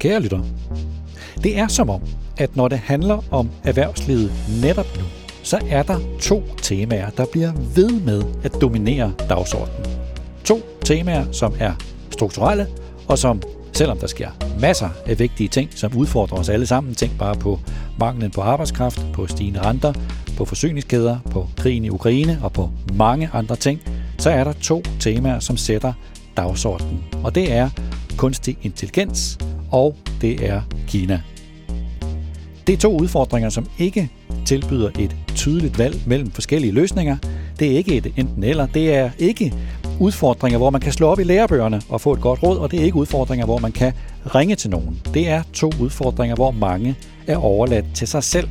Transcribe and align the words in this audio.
Kære 0.00 0.20
lytter, 0.20 0.40
det 1.42 1.58
er 1.58 1.68
som 1.68 1.90
om, 1.90 2.00
at 2.36 2.56
når 2.56 2.68
det 2.68 2.78
handler 2.78 3.24
om 3.30 3.50
erhvervslivet 3.64 4.32
netop 4.62 4.86
nu, 4.98 5.04
så 5.42 5.58
er 5.70 5.82
der 5.82 5.98
to 6.20 6.42
temaer, 6.62 7.10
der 7.10 7.26
bliver 7.32 7.52
ved 7.74 8.00
med 8.00 8.22
at 8.42 8.52
dominere 8.60 9.12
dagsordenen. 9.28 9.86
To 10.44 10.60
temaer, 10.84 11.32
som 11.32 11.54
er 11.58 11.72
strukturelle, 12.10 12.66
og 13.08 13.18
som, 13.18 13.42
selvom 13.72 13.98
der 13.98 14.06
sker 14.06 14.28
masser 14.60 14.88
af 15.06 15.18
vigtige 15.18 15.48
ting, 15.48 15.70
som 15.74 15.96
udfordrer 15.96 16.38
os 16.38 16.48
alle 16.48 16.66
sammen, 16.66 16.94
tænk 16.94 17.18
bare 17.18 17.34
på 17.34 17.60
manglen 17.98 18.30
på 18.30 18.40
arbejdskraft, 18.40 19.06
på 19.12 19.26
stigende 19.26 19.60
renter, 19.60 19.92
på 20.36 20.44
forsyningskæder, 20.44 21.18
på 21.30 21.48
krigen 21.56 21.84
i 21.84 21.90
Ukraine 21.90 22.40
og 22.42 22.52
på 22.52 22.70
mange 22.94 23.30
andre 23.32 23.56
ting, 23.56 23.80
så 24.18 24.30
er 24.30 24.44
der 24.44 24.52
to 24.52 24.82
temaer, 25.00 25.38
som 25.38 25.56
sætter 25.56 25.92
dagsordenen. 26.36 27.04
Og 27.24 27.34
det 27.34 27.52
er 27.52 27.70
kunstig 28.16 28.58
intelligens 28.62 29.38
og 29.70 29.96
det 30.20 30.48
er 30.48 30.62
Kina. 30.88 31.20
Det 32.66 32.72
er 32.72 32.76
to 32.78 32.98
udfordringer, 33.00 33.50
som 33.50 33.66
ikke 33.78 34.08
tilbyder 34.46 34.90
et 34.98 35.16
tydeligt 35.34 35.78
valg 35.78 36.02
mellem 36.06 36.30
forskellige 36.30 36.72
løsninger. 36.72 37.16
Det 37.58 37.72
er 37.72 37.76
ikke 37.76 37.96
et 37.96 38.12
enten 38.16 38.44
eller. 38.44 38.66
Det 38.66 38.94
er 38.94 39.10
ikke 39.18 39.54
udfordringer, 40.00 40.58
hvor 40.58 40.70
man 40.70 40.80
kan 40.80 40.92
slå 40.92 41.08
op 41.08 41.18
i 41.18 41.24
lærebøgerne 41.24 41.82
og 41.88 42.00
få 42.00 42.12
et 42.12 42.20
godt 42.20 42.42
råd, 42.42 42.58
og 42.58 42.70
det 42.70 42.80
er 42.80 42.84
ikke 42.84 42.96
udfordringer, 42.96 43.46
hvor 43.46 43.58
man 43.58 43.72
kan 43.72 43.92
ringe 44.34 44.54
til 44.54 44.70
nogen. 44.70 45.00
Det 45.14 45.28
er 45.28 45.42
to 45.52 45.70
udfordringer, 45.80 46.36
hvor 46.36 46.50
mange 46.50 46.94
er 47.26 47.36
overladt 47.36 47.84
til 47.94 48.08
sig 48.08 48.24
selv. 48.24 48.48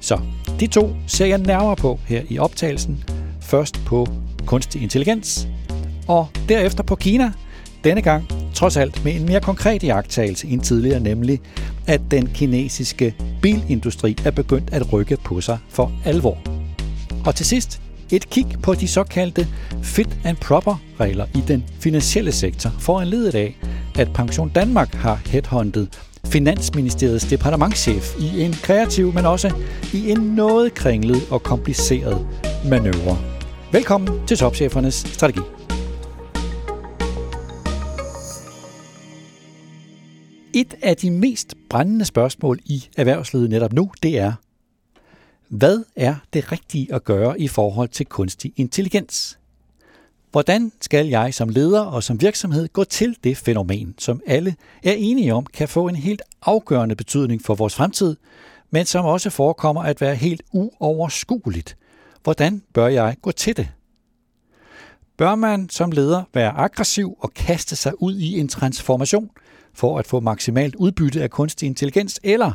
Så 0.00 0.20
de 0.60 0.66
to 0.66 0.90
ser 1.06 1.26
jeg 1.26 1.38
nærmere 1.38 1.76
på 1.76 1.98
her 2.06 2.22
i 2.28 2.38
optagelsen. 2.38 3.04
Først 3.40 3.80
på 3.86 4.06
kunstig 4.46 4.82
intelligens, 4.82 5.48
og 6.08 6.28
derefter 6.48 6.82
på 6.82 6.94
Kina. 6.94 7.32
Denne 7.84 8.02
gang 8.02 8.39
trods 8.60 8.76
alt 8.76 9.04
med 9.04 9.14
en 9.14 9.26
mere 9.26 9.40
konkret 9.40 9.82
iagttagelse 9.82 10.48
end 10.48 10.60
tidligere, 10.60 11.00
nemlig 11.00 11.40
at 11.86 12.00
den 12.10 12.26
kinesiske 12.26 13.14
bilindustri 13.42 14.16
er 14.24 14.30
begyndt 14.30 14.70
at 14.72 14.92
rykke 14.92 15.16
på 15.24 15.40
sig 15.40 15.58
for 15.68 15.92
alvor. 16.04 16.38
Og 17.26 17.34
til 17.34 17.46
sidst 17.46 17.80
et 18.10 18.30
kig 18.30 18.46
på 18.62 18.74
de 18.74 18.88
såkaldte 18.88 19.48
fit 19.82 20.18
and 20.24 20.36
proper 20.36 20.76
regler 21.00 21.26
i 21.34 21.42
den 21.48 21.64
finansielle 21.78 22.32
sektor, 22.32 22.70
foranledet 22.78 23.34
af, 23.34 23.56
at 23.98 24.08
Pension 24.14 24.48
Danmark 24.48 24.94
har 24.94 25.20
headhunted 25.26 25.86
Finansministeriets 26.24 27.24
departementschef 27.24 28.14
i 28.20 28.42
en 28.42 28.52
kreativ, 28.52 29.14
men 29.14 29.26
også 29.26 29.54
i 29.94 30.10
en 30.10 30.20
noget 30.20 30.74
kringlet 30.74 31.22
og 31.30 31.42
kompliceret 31.42 32.26
manøvre. 32.64 33.18
Velkommen 33.72 34.26
til 34.26 34.36
Topchefernes 34.36 34.94
Strategi. 34.94 35.59
Et 40.54 40.74
af 40.82 40.96
de 40.96 41.10
mest 41.10 41.54
brændende 41.68 42.04
spørgsmål 42.04 42.58
i 42.64 42.88
erhvervslivet 42.96 43.50
netop 43.50 43.72
nu, 43.72 43.90
det 44.02 44.18
er, 44.18 44.32
hvad 45.48 45.84
er 45.96 46.14
det 46.32 46.52
rigtige 46.52 46.94
at 46.94 47.04
gøre 47.04 47.40
i 47.40 47.48
forhold 47.48 47.88
til 47.88 48.06
kunstig 48.06 48.52
intelligens? 48.56 49.38
Hvordan 50.30 50.72
skal 50.80 51.06
jeg 51.06 51.34
som 51.34 51.48
leder 51.48 51.80
og 51.80 52.02
som 52.02 52.20
virksomhed 52.20 52.68
gå 52.68 52.84
til 52.84 53.16
det 53.24 53.36
fænomen, 53.36 53.94
som 53.98 54.20
alle 54.26 54.56
er 54.84 54.92
enige 54.92 55.34
om 55.34 55.46
kan 55.46 55.68
få 55.68 55.88
en 55.88 55.96
helt 55.96 56.22
afgørende 56.42 56.96
betydning 56.96 57.42
for 57.42 57.54
vores 57.54 57.74
fremtid, 57.74 58.16
men 58.70 58.86
som 58.86 59.04
også 59.04 59.30
forekommer 59.30 59.82
at 59.82 60.00
være 60.00 60.14
helt 60.14 60.42
uoverskueligt? 60.52 61.76
Hvordan 62.22 62.62
bør 62.72 62.86
jeg 62.86 63.16
gå 63.22 63.32
til 63.32 63.56
det? 63.56 63.68
Bør 65.16 65.34
man 65.34 65.68
som 65.68 65.92
leder 65.92 66.22
være 66.34 66.50
aggressiv 66.50 67.16
og 67.20 67.34
kaste 67.34 67.76
sig 67.76 68.02
ud 68.02 68.16
i 68.18 68.38
en 68.38 68.48
transformation 68.48 69.30
for 69.74 69.98
at 69.98 70.06
få 70.06 70.20
maksimalt 70.20 70.74
udbytte 70.74 71.22
af 71.22 71.30
kunstig 71.30 71.66
intelligens, 71.66 72.20
eller 72.22 72.52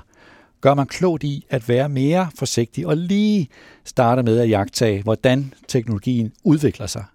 gør 0.61 0.73
man 0.73 0.87
klogt 0.87 1.23
i 1.23 1.45
at 1.49 1.69
være 1.69 1.89
mere 1.89 2.29
forsigtig 2.35 2.87
og 2.87 2.97
lige 2.97 3.47
starte 3.83 4.23
med 4.23 4.39
at 4.39 4.49
jagtage, 4.49 5.03
hvordan 5.03 5.53
teknologien 5.67 6.31
udvikler 6.43 6.87
sig? 6.87 7.05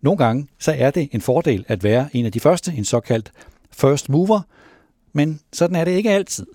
Nogle 0.00 0.18
gange 0.18 0.48
så 0.58 0.74
er 0.78 0.90
det 0.90 1.08
en 1.12 1.20
fordel 1.20 1.64
at 1.68 1.84
være 1.84 2.08
en 2.12 2.26
af 2.26 2.32
de 2.32 2.40
første, 2.40 2.72
en 2.72 2.84
såkaldt 2.84 3.32
first 3.72 4.08
mover, 4.08 4.40
men 5.12 5.40
sådan 5.52 5.76
er 5.76 5.84
det 5.84 5.92
ikke 5.92 6.10
altid. 6.10 6.46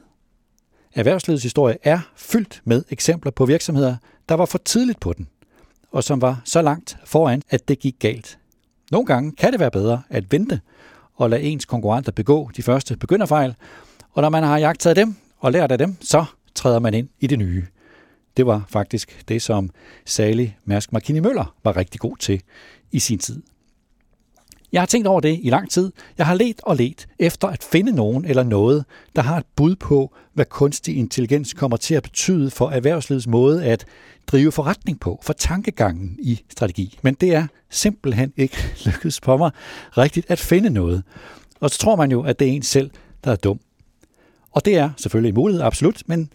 Erhvervslivets 0.93 1.43
historie 1.43 1.77
er 1.83 1.99
fyldt 2.15 2.61
med 2.65 2.83
eksempler 2.89 3.31
på 3.31 3.45
virksomheder, 3.45 3.95
der 4.29 4.35
var 4.35 4.45
for 4.45 4.57
tidligt 4.57 4.99
på 4.99 5.13
den, 5.13 5.27
og 5.91 6.03
som 6.03 6.21
var 6.21 6.41
så 6.45 6.61
langt 6.61 6.97
foran, 7.05 7.41
at 7.49 7.67
det 7.67 7.79
gik 7.79 7.95
galt. 7.99 8.37
Nogle 8.91 9.05
gange 9.05 9.31
kan 9.31 9.51
det 9.51 9.59
være 9.59 9.71
bedre 9.71 10.01
at 10.09 10.31
vente 10.31 10.61
og 11.21 11.29
lade 11.29 11.41
ens 11.41 11.65
konkurrenter 11.65 12.11
begå 12.11 12.49
de 12.57 12.63
første 12.63 12.97
begynderfejl, 12.97 13.55
og 14.11 14.21
når 14.21 14.29
man 14.29 14.43
har 14.43 14.57
jagtet 14.57 14.95
dem 14.95 15.15
og 15.39 15.51
lært 15.51 15.71
af 15.71 15.77
dem, 15.77 15.95
så 16.01 16.25
træder 16.55 16.79
man 16.79 16.93
ind 16.93 17.09
i 17.19 17.27
det 17.27 17.39
nye. 17.39 17.65
Det 18.37 18.45
var 18.45 18.65
faktisk 18.69 19.23
det, 19.27 19.41
som 19.41 19.69
Sally 20.05 20.47
Mærsk 20.65 20.93
Markini 20.93 21.19
Møller 21.19 21.55
var 21.63 21.77
rigtig 21.77 21.99
god 21.99 22.17
til 22.17 22.41
i 22.91 22.99
sin 22.99 23.19
tid. 23.19 23.41
Jeg 24.71 24.81
har 24.81 24.85
tænkt 24.85 25.07
over 25.07 25.19
det 25.19 25.39
i 25.43 25.49
lang 25.49 25.69
tid. 25.69 25.91
Jeg 26.17 26.25
har 26.25 26.33
let 26.33 26.61
og 26.63 26.75
let 26.75 27.07
efter 27.19 27.47
at 27.47 27.63
finde 27.63 27.91
nogen 27.91 28.25
eller 28.25 28.43
noget, 28.43 28.85
der 29.15 29.21
har 29.21 29.37
et 29.37 29.45
bud 29.55 29.75
på, 29.75 30.13
hvad 30.33 30.45
kunstig 30.45 30.97
intelligens 30.97 31.53
kommer 31.53 31.77
til 31.77 31.95
at 31.95 32.03
betyde 32.03 32.51
for 32.51 32.69
erhvervslivets 32.69 33.27
måde 33.27 33.65
at 33.65 33.85
drive 34.27 34.51
forretning 34.51 34.99
på, 34.99 35.19
for 35.23 35.33
tankegangen 35.33 36.15
i 36.19 36.41
strategi. 36.49 36.99
Men 37.01 37.13
det 37.13 37.35
er 37.35 37.47
simpelthen 37.69 38.33
ikke 38.37 38.57
lykkedes 38.85 39.21
på 39.21 39.37
mig 39.37 39.51
rigtigt 39.97 40.31
at 40.31 40.39
finde 40.39 40.69
noget. 40.69 41.03
Og 41.59 41.69
så 41.69 41.77
tror 41.77 41.95
man 41.95 42.11
jo, 42.11 42.21
at 42.21 42.39
det 42.39 42.47
er 42.47 42.51
en 42.51 42.63
selv, 42.63 42.91
der 43.23 43.31
er 43.31 43.35
dum. 43.35 43.59
Og 44.51 44.65
det 44.65 44.77
er 44.77 44.89
selvfølgelig 44.97 45.29
en 45.29 45.35
mulighed, 45.35 45.63
absolut, 45.63 46.03
men 46.05 46.29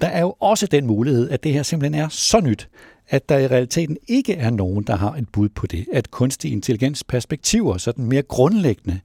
der 0.00 0.06
er 0.06 0.20
jo 0.20 0.34
også 0.40 0.66
den 0.66 0.86
mulighed, 0.86 1.30
at 1.30 1.44
det 1.44 1.52
her 1.52 1.62
simpelthen 1.62 2.02
er 2.02 2.08
så 2.08 2.40
nyt, 2.40 2.68
at 3.12 3.28
der 3.28 3.38
i 3.38 3.46
realiteten 3.46 3.96
ikke 4.08 4.34
er 4.34 4.50
nogen, 4.50 4.84
der 4.84 4.96
har 4.96 5.14
et 5.14 5.28
bud 5.28 5.48
på 5.48 5.66
det, 5.66 5.86
at 5.92 6.10
kunstig 6.10 6.52
intelligens 6.52 7.04
perspektiver, 7.04 7.78
sådan 7.78 8.04
mere 8.04 8.22
grundlæggende, 8.22 9.00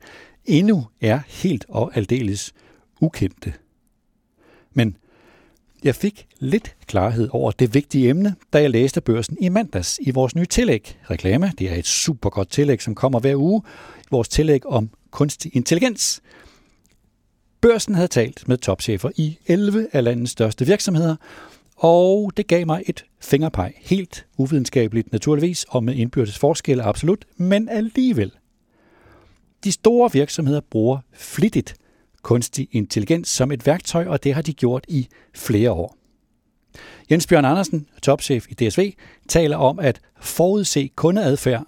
endnu 0.46 0.86
er 1.02 1.20
helt 1.28 1.66
og 1.70 1.92
aldeles 1.98 2.54
ukendte. 3.02 3.54
Men 4.74 4.98
jeg 5.84 5.96
fik 5.96 6.28
lidt 6.40 6.76
klarhed 6.86 7.30
over 7.32 7.52
det 7.52 7.74
vigtige 7.74 8.10
emne, 8.10 8.36
da 8.54 8.62
jeg 8.62 8.70
læste 8.70 9.02
børsen 9.02 9.38
i 9.42 9.50
mandags 9.50 10.00
i 10.02 10.12
vores 10.12 10.36
nye 10.36 10.46
tillæg. 10.46 10.98
Reklame, 11.10 11.52
det 11.60 11.72
er 11.72 11.76
et 11.76 11.88
super 11.88 12.30
godt 12.30 12.50
tillæg, 12.50 12.82
som 12.82 12.96
kommer 12.96 13.20
hver 13.20 13.36
uge. 13.36 13.62
Vores 14.12 14.30
tillæg 14.30 14.66
om 14.66 14.90
kunstig 15.12 15.56
intelligens. 15.56 16.22
Børsen 17.62 17.96
havde 17.96 18.08
talt 18.08 18.48
med 18.48 18.58
topchefer 18.58 19.10
i 19.16 19.38
11 19.46 19.88
af 19.94 20.04
landets 20.04 20.32
største 20.32 20.66
virksomheder, 20.66 21.16
og 21.78 22.32
det 22.38 22.48
gav 22.48 22.66
mig 22.66 22.84
et 22.88 23.06
fingerpeg, 23.22 23.74
helt 23.78 24.26
uvidenskabeligt 24.38 25.12
naturligvis, 25.12 25.66
og 25.70 25.84
med 25.84 25.96
indbyrdes 25.96 26.38
forskelle 26.38 26.84
absolut, 26.84 27.26
men 27.38 27.70
alligevel. 27.70 28.32
De 29.64 29.72
store 29.72 30.10
virksomheder 30.14 30.62
bruger 30.70 31.00
flittigt 31.14 31.76
kunstig 32.22 32.68
intelligens 32.72 33.30
som 33.30 33.52
et 33.52 33.66
værktøj, 33.66 34.06
og 34.06 34.24
det 34.24 34.34
har 34.34 34.42
de 34.42 34.54
gjort 34.54 34.86
i 34.88 35.08
flere 35.34 35.72
år. 35.72 35.98
Jens 37.12 37.28
Bjørn 37.28 37.46
Andersen, 37.46 37.88
topchef 38.02 38.46
i 38.50 38.54
DSV, 38.54 38.94
taler 39.30 39.58
om 39.58 39.80
at 39.80 40.00
forudse 40.22 40.90
kundeadfærd. 40.96 41.66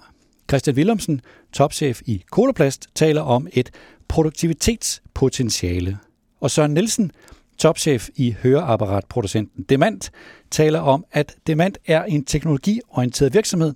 Christian 0.49 0.75
Willemsen, 0.75 1.21
topchef 1.53 2.01
i 2.05 2.23
Koloplast, 2.31 2.87
taler 2.95 3.21
om 3.21 3.47
et 3.53 3.71
produktivitetspotentiale. 4.07 5.97
Og 6.41 6.51
Søren 6.51 6.73
Nielsen, 6.73 7.11
topchef 7.59 8.09
i 8.15 8.35
høreapparatproducenten 8.43 9.63
Demant, 9.63 10.11
taler 10.51 10.79
om, 10.79 11.05
at 11.11 11.35
Demant 11.47 11.77
er 11.87 12.03
en 12.03 12.25
teknologiorienteret 12.25 13.33
virksomhed, 13.33 13.73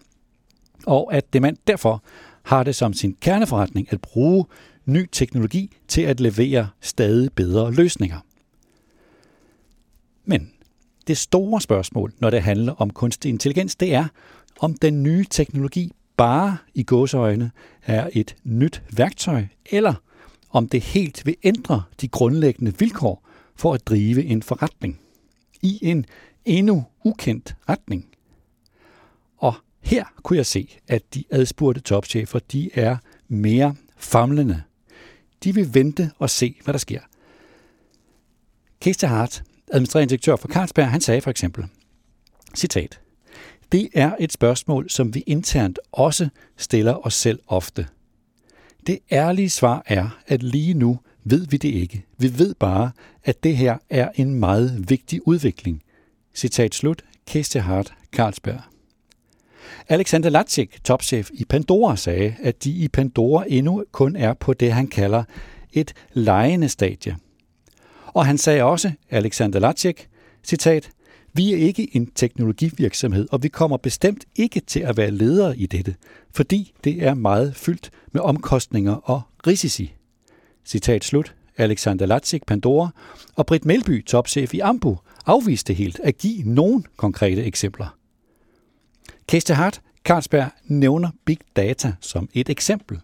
og 0.86 1.14
at 1.14 1.34
Demant 1.34 1.68
derfor 1.68 2.04
har 2.44 2.64
det 2.64 2.76
som 2.76 2.94
sin 2.94 3.18
kerneforretning 3.22 3.88
at 3.94 4.02
bruge 4.02 4.46
ny 4.86 5.10
teknologi 5.12 5.78
til 5.88 6.02
at 6.02 6.20
levere 6.20 6.70
stadig 6.82 7.34
bedre 7.34 7.74
løsninger. 7.74 8.20
Men 10.26 10.52
det 11.08 11.18
store 11.18 11.62
spørgsmål, 11.62 12.14
når 12.20 12.30
det 12.30 12.42
handler 12.42 12.74
om 12.74 12.90
kunstig 12.90 13.30
intelligens, 13.30 13.76
det 13.76 13.94
er, 13.94 14.08
om 14.60 14.74
den 14.74 15.04
nye 15.04 15.26
teknologi 15.30 15.92
bare 16.18 16.58
i 16.74 16.84
gåseøjne 16.84 17.52
er 17.86 18.10
et 18.14 18.36
nyt 18.44 18.84
værktøj, 18.98 19.46
eller 19.66 19.94
om 20.50 20.70
det 20.70 20.82
helt 20.82 21.26
vil 21.26 21.36
ændre 21.44 21.84
de 22.02 22.08
grundlæggende 22.08 22.74
vilkår 22.80 23.24
for 23.56 23.74
at 23.74 23.88
drive 23.88 24.24
en 24.24 24.44
forretning 24.44 25.00
i 25.62 25.80
en 25.82 26.06
endnu 26.46 26.86
ukendt 27.04 27.56
retning. 27.70 28.08
Og 29.38 29.56
her 29.82 30.06
kunne 30.24 30.38
jeg 30.38 30.46
se, 30.46 30.78
at 30.88 31.14
de 31.14 31.24
adspurgte 31.30 31.82
topchefer, 31.82 32.40
de 32.40 32.70
er 32.74 32.98
mere 33.28 33.76
famlende. 33.98 34.64
De 35.44 35.54
vil 35.54 35.74
vente 35.74 36.12
og 36.18 36.30
se, 36.30 36.56
hvad 36.64 36.74
der 36.74 36.78
sker. 36.78 37.00
Kirsten 38.82 39.10
Hart, 39.10 39.44
administrerende 39.72 40.10
direktør 40.10 40.36
for 40.36 40.48
Carlsberg, 40.48 40.92
han 40.92 41.02
sagde 41.02 41.22
for 41.22 41.32
eksempel, 41.32 41.66
citat, 42.56 43.00
det 43.72 43.90
er 43.94 44.16
et 44.20 44.34
spørgsmål, 44.34 44.90
som 44.90 45.16
vi 45.16 45.24
internt 45.28 45.80
også 45.92 46.30
stiller 46.58 47.06
os 47.06 47.14
selv 47.14 47.40
ofte. 47.48 47.88
Det 48.88 49.00
ærlige 49.12 49.50
svar 49.50 49.84
er, 49.86 50.20
at 50.28 50.44
lige 50.44 50.74
nu 50.74 51.00
ved 51.26 51.48
vi 51.48 51.58
det 51.58 51.70
ikke. 51.70 52.06
Vi 52.18 52.40
ved 52.40 52.54
bare, 52.54 52.92
at 53.24 53.44
det 53.44 53.58
her 53.58 53.78
er 53.90 54.10
en 54.16 54.36
meget 54.36 54.90
vigtig 54.90 55.28
udvikling. 55.28 55.84
Citat 56.36 56.76
slut. 56.76 57.04
Kestehart, 57.28 57.90
Hart, 57.90 57.94
Carlsberg. 58.12 58.62
Alexander 59.90 60.30
Latsik, 60.30 60.84
topchef 60.84 61.30
i 61.34 61.46
Pandora, 61.46 61.96
sagde, 61.96 62.36
at 62.42 62.64
de 62.64 62.72
i 62.72 62.88
Pandora 62.88 63.46
endnu 63.48 63.84
kun 63.92 64.16
er 64.16 64.34
på 64.34 64.54
det, 64.54 64.74
han 64.74 64.88
kalder 64.88 65.24
et 65.74 65.94
lejende 66.14 66.70
stadie. 66.70 67.18
Og 68.08 68.26
han 68.26 68.38
sagde 68.38 68.64
også, 68.64 68.92
Alexander 69.10 69.60
Latsik, 69.60 70.08
citat, 70.44 70.90
vi 71.34 71.54
er 71.54 71.58
ikke 71.58 71.96
en 71.96 72.12
teknologivirksomhed, 72.16 73.28
og 73.32 73.44
vi 73.44 73.48
kommer 73.48 73.78
bestemt 73.78 74.26
ikke 74.36 74.60
til 74.60 74.80
at 74.80 74.98
være 74.98 75.12
ledere 75.12 75.58
i 75.58 75.66
dette, 75.66 75.96
fordi 76.32 76.74
det 76.84 77.04
er 77.04 77.14
meget 77.14 77.56
fyldt 77.56 77.90
med 78.12 78.22
omkostninger 78.22 78.94
og 78.94 79.22
risici. 79.48 79.94
Citat 80.66 81.04
slut. 81.04 81.36
Alexander 81.58 82.06
Latsik, 82.06 82.46
Pandora, 82.46 82.90
og 83.36 83.46
Britt 83.46 83.66
Melby, 83.66 84.06
topchef 84.06 84.54
i 84.54 84.60
Ambu, 84.60 84.98
afviste 85.26 85.74
helt 85.74 86.00
at 86.04 86.18
give 86.18 86.44
nogen 86.44 86.86
konkrete 86.98 87.44
eksempler. 87.44 87.98
Keste 89.28 89.54
Hart, 89.54 89.82
Carlsberg, 90.04 90.50
nævner 90.66 91.10
Big 91.26 91.38
Data 91.56 91.94
som 92.00 92.30
et 92.34 92.50
eksempel. 92.50 93.00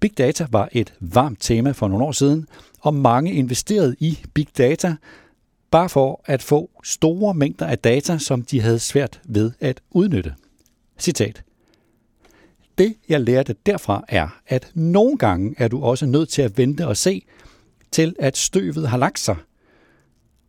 Big 0.00 0.18
Data 0.18 0.46
var 0.50 0.68
et 0.72 0.94
varmt 1.00 1.38
tema 1.40 1.70
for 1.70 1.88
nogle 1.88 2.04
år 2.04 2.12
siden, 2.12 2.46
og 2.80 2.94
mange 2.94 3.32
investerede 3.32 3.96
i 4.00 4.18
Big 4.34 4.46
Data, 4.58 4.96
bare 5.70 5.88
for 5.88 6.22
at 6.26 6.42
få 6.42 6.70
store 6.84 7.34
mængder 7.34 7.66
af 7.66 7.78
data, 7.78 8.18
som 8.18 8.42
de 8.42 8.60
havde 8.60 8.78
svært 8.78 9.20
ved 9.24 9.50
at 9.60 9.80
udnytte. 9.90 10.34
Citat. 10.98 11.42
Det, 12.78 12.94
jeg 13.08 13.20
lærte 13.20 13.54
derfra, 13.66 14.04
er, 14.08 14.40
at 14.46 14.70
nogle 14.74 15.18
gange 15.18 15.54
er 15.58 15.68
du 15.68 15.82
også 15.82 16.06
nødt 16.06 16.28
til 16.28 16.42
at 16.42 16.58
vente 16.58 16.86
og 16.86 16.96
se, 16.96 17.22
til 17.90 18.16
at 18.18 18.36
støvet 18.36 18.88
har 18.88 18.98
lagt 18.98 19.18
sig, 19.18 19.36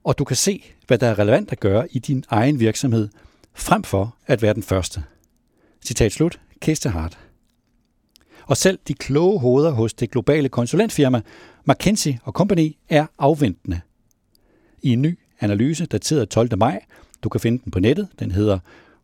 og 0.03 0.17
du 0.17 0.23
kan 0.23 0.35
se, 0.35 0.63
hvad 0.87 0.97
der 0.97 1.07
er 1.07 1.19
relevant 1.19 1.51
at 1.51 1.59
gøre 1.59 1.87
i 1.91 1.99
din 1.99 2.23
egen 2.29 2.59
virksomhed, 2.59 3.09
frem 3.53 3.83
for 3.83 4.15
at 4.25 4.41
være 4.41 4.53
den 4.53 4.63
første. 4.63 5.03
Citat 5.85 6.11
slut. 6.11 6.39
Kiste 6.61 6.89
Hart. 6.89 7.19
Og 8.45 8.57
selv 8.57 8.79
de 8.87 8.93
kloge 8.93 9.39
hoveder 9.39 9.71
hos 9.71 9.93
det 9.93 10.11
globale 10.11 10.49
konsulentfirma 10.49 11.21
McKinsey 11.65 12.13
Company 12.25 12.75
er 12.89 13.05
afventende. 13.17 13.81
I 14.81 14.89
en 14.89 15.01
ny 15.01 15.19
analyse, 15.39 15.85
dateret 15.85 16.29
12. 16.29 16.57
maj, 16.57 16.79
du 17.23 17.29
kan 17.29 17.41
finde 17.41 17.63
den 17.63 17.71
på 17.71 17.79
nettet, 17.79 18.07
den 18.19 18.31
hedder 18.31 18.59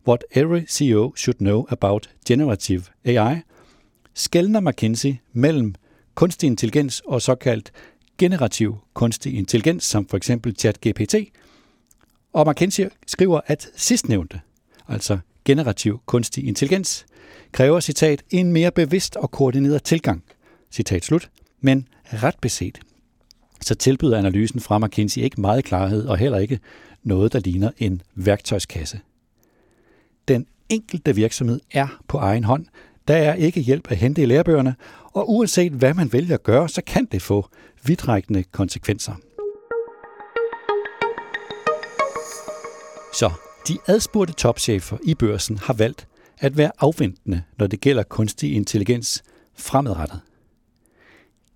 What 0.06 0.24
Every 0.30 0.66
CEO 0.66 1.12
Should 1.16 1.38
Know 1.38 1.66
About 1.70 2.10
Generative 2.26 2.82
AI, 3.04 3.36
skældner 4.14 4.60
McKinsey 4.60 5.14
mellem 5.32 5.74
kunstig 6.14 6.46
intelligens 6.46 7.02
og 7.06 7.22
såkaldt 7.22 7.72
generativ 8.18 8.76
kunstig 8.94 9.34
intelligens, 9.34 9.84
som 9.84 10.06
for 10.06 10.16
eksempel 10.16 10.56
ChatGPT. 10.58 11.14
Og 12.32 12.48
McKinsey 12.48 12.88
skriver, 13.06 13.40
at 13.46 13.68
sidstnævnte, 13.76 14.40
altså 14.88 15.18
generativ 15.44 16.00
kunstig 16.06 16.48
intelligens, 16.48 17.06
kræver, 17.52 17.80
citat, 17.80 18.22
en 18.30 18.52
mere 18.52 18.70
bevidst 18.70 19.16
og 19.16 19.30
koordineret 19.30 19.82
tilgang, 19.82 20.24
citat 20.70 21.04
slut, 21.04 21.30
men 21.60 21.88
ret 22.04 22.38
beset, 22.40 22.80
så 23.60 23.74
tilbyder 23.74 24.18
analysen 24.18 24.60
fra 24.60 24.78
McKinsey 24.78 25.22
ikke 25.22 25.40
meget 25.40 25.64
klarhed 25.64 26.06
og 26.06 26.16
heller 26.16 26.38
ikke 26.38 26.60
noget, 27.02 27.32
der 27.32 27.40
ligner 27.40 27.70
en 27.78 28.02
værktøjskasse. 28.14 29.00
Den 30.30 30.46
enkelte 30.68 31.14
virksomhed 31.14 31.60
er 31.70 32.02
på 32.08 32.18
egen 32.18 32.44
hånd. 32.44 32.66
Der 33.08 33.16
er 33.16 33.34
ikke 33.34 33.60
hjælp 33.60 33.90
at 33.90 33.96
hente 33.96 34.22
i 34.22 34.26
lærebøgerne, 34.26 34.74
og 35.12 35.30
uanset 35.30 35.72
hvad 35.72 35.94
man 35.94 36.12
vælger 36.12 36.34
at 36.34 36.42
gøre, 36.42 36.68
så 36.68 36.82
kan 36.86 37.04
det 37.04 37.22
få 37.22 37.48
vidtrækkende 37.84 38.42
konsekvenser. 38.42 39.12
Så 43.14 43.30
de 43.68 43.78
adspurgte 43.86 44.34
topchefer 44.34 44.98
i 45.04 45.14
børsen 45.14 45.58
har 45.58 45.74
valgt 45.74 46.08
at 46.38 46.56
være 46.56 46.72
afventende, 46.78 47.42
når 47.58 47.66
det 47.66 47.80
gælder 47.80 48.02
kunstig 48.02 48.54
intelligens 48.54 49.22
fremadrettet. 49.54 50.20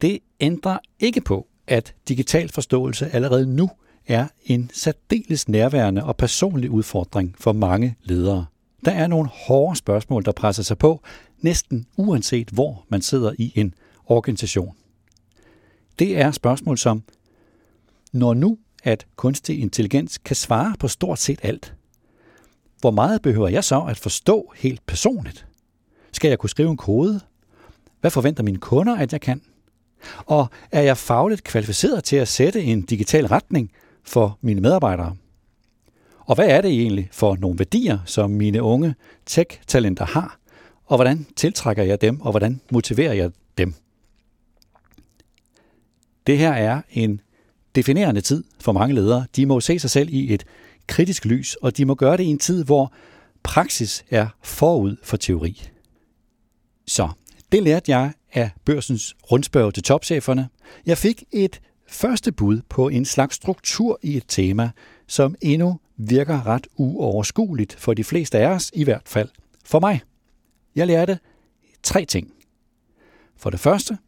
Det 0.00 0.18
ændrer 0.40 0.78
ikke 1.00 1.20
på, 1.20 1.46
at 1.66 1.94
digital 2.08 2.48
forståelse 2.48 3.10
allerede 3.10 3.46
nu 3.46 3.70
er 4.06 4.26
en 4.44 4.70
særdeles 4.72 5.48
nærværende 5.48 6.04
og 6.04 6.16
personlig 6.16 6.70
udfordring 6.70 7.34
for 7.38 7.52
mange 7.52 7.96
ledere. 8.02 8.46
Der 8.84 8.92
er 8.92 9.06
nogle 9.06 9.28
hårde 9.32 9.76
spørgsmål, 9.76 10.24
der 10.24 10.32
presser 10.32 10.62
sig 10.62 10.78
på, 10.78 11.00
næsten 11.38 11.86
uanset 11.96 12.50
hvor 12.50 12.84
man 12.88 13.02
sidder 13.02 13.32
i 13.38 13.52
en 13.54 13.74
organisation. 14.06 14.76
Det 15.98 16.18
er 16.18 16.30
spørgsmål 16.30 16.78
som, 16.78 17.02
når 18.12 18.34
nu 18.34 18.58
at 18.82 19.06
kunstig 19.16 19.60
intelligens 19.60 20.18
kan 20.18 20.36
svare 20.36 20.74
på 20.78 20.88
stort 20.88 21.18
set 21.18 21.40
alt, 21.42 21.74
hvor 22.80 22.90
meget 22.90 23.22
behøver 23.22 23.48
jeg 23.48 23.64
så 23.64 23.80
at 23.80 23.98
forstå 23.98 24.52
helt 24.56 24.86
personligt? 24.86 25.46
Skal 26.12 26.28
jeg 26.28 26.38
kunne 26.38 26.50
skrive 26.50 26.70
en 26.70 26.76
kode? 26.76 27.20
Hvad 28.00 28.10
forventer 28.10 28.42
mine 28.42 28.58
kunder, 28.58 28.96
at 28.96 29.12
jeg 29.12 29.20
kan? 29.20 29.42
Og 30.26 30.46
er 30.72 30.82
jeg 30.82 30.96
fagligt 30.96 31.44
kvalificeret 31.44 32.04
til 32.04 32.16
at 32.16 32.28
sætte 32.28 32.62
en 32.62 32.82
digital 32.82 33.26
retning 33.26 33.70
for 34.02 34.38
mine 34.40 34.60
medarbejdere? 34.60 35.16
Og 36.26 36.34
hvad 36.34 36.48
er 36.48 36.60
det 36.60 36.70
egentlig 36.70 37.08
for 37.12 37.36
nogle 37.36 37.58
værdier, 37.58 37.98
som 38.06 38.30
mine 38.30 38.62
unge 38.62 38.94
tech-talenter 39.26 40.04
har? 40.04 40.38
Og 40.84 40.96
hvordan 40.96 41.26
tiltrækker 41.36 41.82
jeg 41.82 42.00
dem, 42.00 42.20
og 42.20 42.30
hvordan 42.30 42.60
motiverer 42.70 43.12
jeg 43.12 43.30
dem? 43.58 43.74
Det 46.26 46.38
her 46.38 46.52
er 46.52 46.82
en 46.90 47.20
definerende 47.74 48.20
tid 48.20 48.44
for 48.60 48.72
mange 48.72 48.94
ledere. 48.94 49.26
De 49.36 49.46
må 49.46 49.60
se 49.60 49.78
sig 49.78 49.90
selv 49.90 50.08
i 50.12 50.34
et 50.34 50.44
kritisk 50.86 51.24
lys, 51.24 51.54
og 51.54 51.76
de 51.76 51.84
må 51.84 51.94
gøre 51.94 52.16
det 52.16 52.24
i 52.24 52.26
en 52.26 52.38
tid, 52.38 52.64
hvor 52.64 52.92
praksis 53.42 54.04
er 54.10 54.26
forud 54.42 54.96
for 55.02 55.16
teori. 55.16 55.62
Så 56.86 57.08
det 57.52 57.62
lærte 57.62 57.90
jeg 57.90 58.12
af 58.32 58.50
børsens 58.64 59.16
rundspørg 59.30 59.74
til 59.74 59.82
topcheferne. 59.82 60.48
Jeg 60.86 60.98
fik 60.98 61.24
et 61.32 61.60
første 61.88 62.32
bud 62.32 62.60
på 62.68 62.88
en 62.88 63.04
slags 63.04 63.36
struktur 63.36 63.98
i 64.02 64.16
et 64.16 64.24
tema, 64.28 64.70
som 65.06 65.34
endnu 65.42 65.78
virker 65.96 66.46
ret 66.46 66.66
uoverskueligt 66.76 67.74
for 67.74 67.94
de 67.94 68.04
fleste 68.04 68.38
af 68.38 68.46
os, 68.46 68.70
i 68.74 68.84
hvert 68.84 69.08
fald 69.08 69.28
for 69.64 69.80
mig. 69.80 70.00
Jeg 70.74 70.86
lærte 70.86 71.18
tre 71.82 72.04
ting. 72.04 72.32
For 73.36 73.50
det 73.50 73.60
første, 73.60 73.98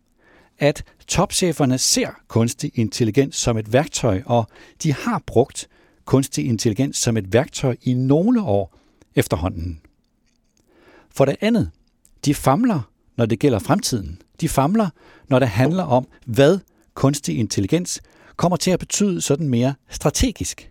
at 0.58 0.84
topcheferne 1.06 1.78
ser 1.78 2.10
kunstig 2.28 2.70
intelligens 2.74 3.36
som 3.36 3.58
et 3.58 3.72
værktøj, 3.72 4.22
og 4.26 4.46
de 4.82 4.92
har 4.92 5.22
brugt 5.26 5.68
kunstig 6.04 6.46
intelligens 6.46 6.96
som 6.96 7.16
et 7.16 7.32
værktøj 7.32 7.76
i 7.82 7.94
nogle 7.94 8.42
år 8.42 8.78
efterhånden. 9.14 9.80
For 11.10 11.24
det 11.24 11.36
andet, 11.40 11.70
de 12.24 12.34
famler, 12.34 12.80
når 13.16 13.26
det 13.26 13.38
gælder 13.38 13.58
fremtiden. 13.58 14.22
De 14.40 14.48
famler, 14.48 14.88
når 15.28 15.38
det 15.38 15.48
handler 15.48 15.82
om, 15.82 16.08
hvad 16.26 16.58
kunstig 16.94 17.38
intelligens 17.38 18.02
kommer 18.36 18.56
til 18.56 18.70
at 18.70 18.78
betyde 18.78 19.20
sådan 19.20 19.48
mere 19.48 19.74
strategisk. 19.90 20.70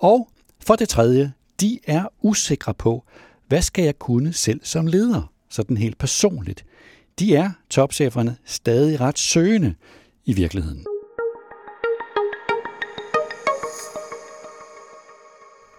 Og 0.00 0.28
for 0.66 0.76
det 0.76 0.88
tredje, 0.88 1.32
de 1.60 1.78
er 1.86 2.04
usikre 2.22 2.74
på, 2.74 3.04
hvad 3.48 3.62
skal 3.62 3.84
jeg 3.84 3.98
kunne 3.98 4.32
selv 4.32 4.60
som 4.64 4.86
leder, 4.86 5.32
sådan 5.48 5.76
helt 5.76 5.98
personligt. 5.98 6.64
De 7.18 7.36
er, 7.36 7.50
topcheferne, 7.70 8.36
stadig 8.44 9.00
ret 9.00 9.18
søgende 9.18 9.74
i 10.24 10.32
virkeligheden. 10.32 10.86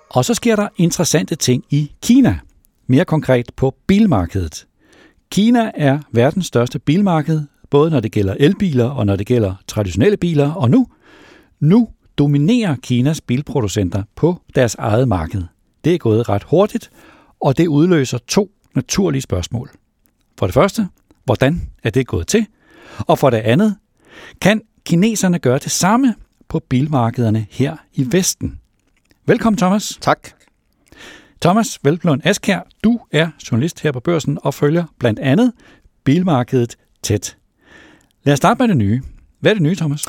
Og 0.09 0.25
så 0.25 0.33
sker 0.33 0.55
der 0.55 0.67
interessante 0.77 1.35
ting 1.35 1.63
i 1.69 1.91
Kina, 2.01 2.39
mere 2.87 3.05
konkret 3.05 3.51
på 3.55 3.75
bilmarkedet. 3.87 4.67
Kina 5.29 5.71
er 5.75 5.99
verdens 6.11 6.45
største 6.45 6.79
bilmarked, 6.79 7.41
både 7.69 7.91
når 7.91 7.99
det 7.99 8.11
gælder 8.11 8.35
elbiler 8.39 8.89
og 8.89 9.05
når 9.05 9.15
det 9.15 9.27
gælder 9.27 9.55
traditionelle 9.67 10.17
biler, 10.17 10.51
og 10.51 10.69
nu, 10.69 10.87
nu 11.59 11.89
dominerer 12.17 12.75
Kinas 12.75 13.21
bilproducenter 13.21 14.03
på 14.15 14.41
deres 14.55 14.75
eget 14.75 15.07
marked. 15.07 15.43
Det 15.83 15.93
er 15.93 15.97
gået 15.97 16.29
ret 16.29 16.43
hurtigt, 16.43 16.91
og 17.39 17.57
det 17.57 17.67
udløser 17.67 18.17
to 18.17 18.51
naturlige 18.75 19.21
spørgsmål. 19.21 19.69
For 20.37 20.47
det 20.47 20.53
første, 20.53 20.87
hvordan 21.25 21.69
er 21.83 21.89
det 21.89 22.07
gået 22.07 22.27
til? 22.27 22.45
Og 22.97 23.19
for 23.19 23.29
det 23.29 23.37
andet, 23.37 23.75
kan 24.41 24.61
kineserne 24.85 25.39
gøre 25.39 25.57
det 25.57 25.71
samme 25.71 26.15
på 26.47 26.59
bilmarkederne 26.59 27.47
her 27.49 27.77
i 27.93 28.07
Vesten? 28.11 28.59
Velkommen, 29.25 29.57
Thomas. 29.57 29.97
Tak. 30.01 30.29
Thomas 31.41 31.79
Velblund 31.83 32.21
Askær, 32.23 32.67
du 32.83 32.99
er 33.11 33.29
journalist 33.51 33.81
her 33.81 33.91
på 33.91 33.99
børsen 33.99 34.37
og 34.41 34.53
følger 34.53 34.85
blandt 34.99 35.19
andet 35.19 35.53
bilmarkedet 36.03 36.77
tæt. 37.03 37.37
Lad 38.23 38.33
os 38.33 38.37
starte 38.37 38.59
med 38.59 38.67
det 38.67 38.77
nye. 38.77 39.01
Hvad 39.39 39.51
er 39.51 39.55
det 39.55 39.63
nye, 39.63 39.75
Thomas? 39.75 40.05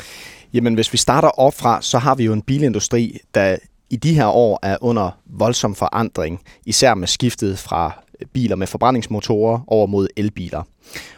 Jamen, 0.53 0.73
hvis 0.73 0.93
vi 0.93 0.97
starter 0.97 1.29
op 1.29 1.53
fra, 1.53 1.81
så 1.81 1.97
har 1.97 2.15
vi 2.15 2.23
jo 2.23 2.33
en 2.33 2.41
bilindustri, 2.41 3.17
der 3.33 3.57
i 3.89 3.95
de 3.95 4.13
her 4.13 4.27
år 4.27 4.59
er 4.61 4.77
under 4.81 5.17
voldsom 5.25 5.75
forandring, 5.75 6.41
især 6.65 6.93
med 6.93 7.07
skiftet 7.07 7.59
fra 7.59 8.03
biler 8.33 8.55
med 8.55 8.67
forbrændingsmotorer 8.67 9.59
over 9.67 9.87
mod 9.87 10.07
elbiler. 10.17 10.63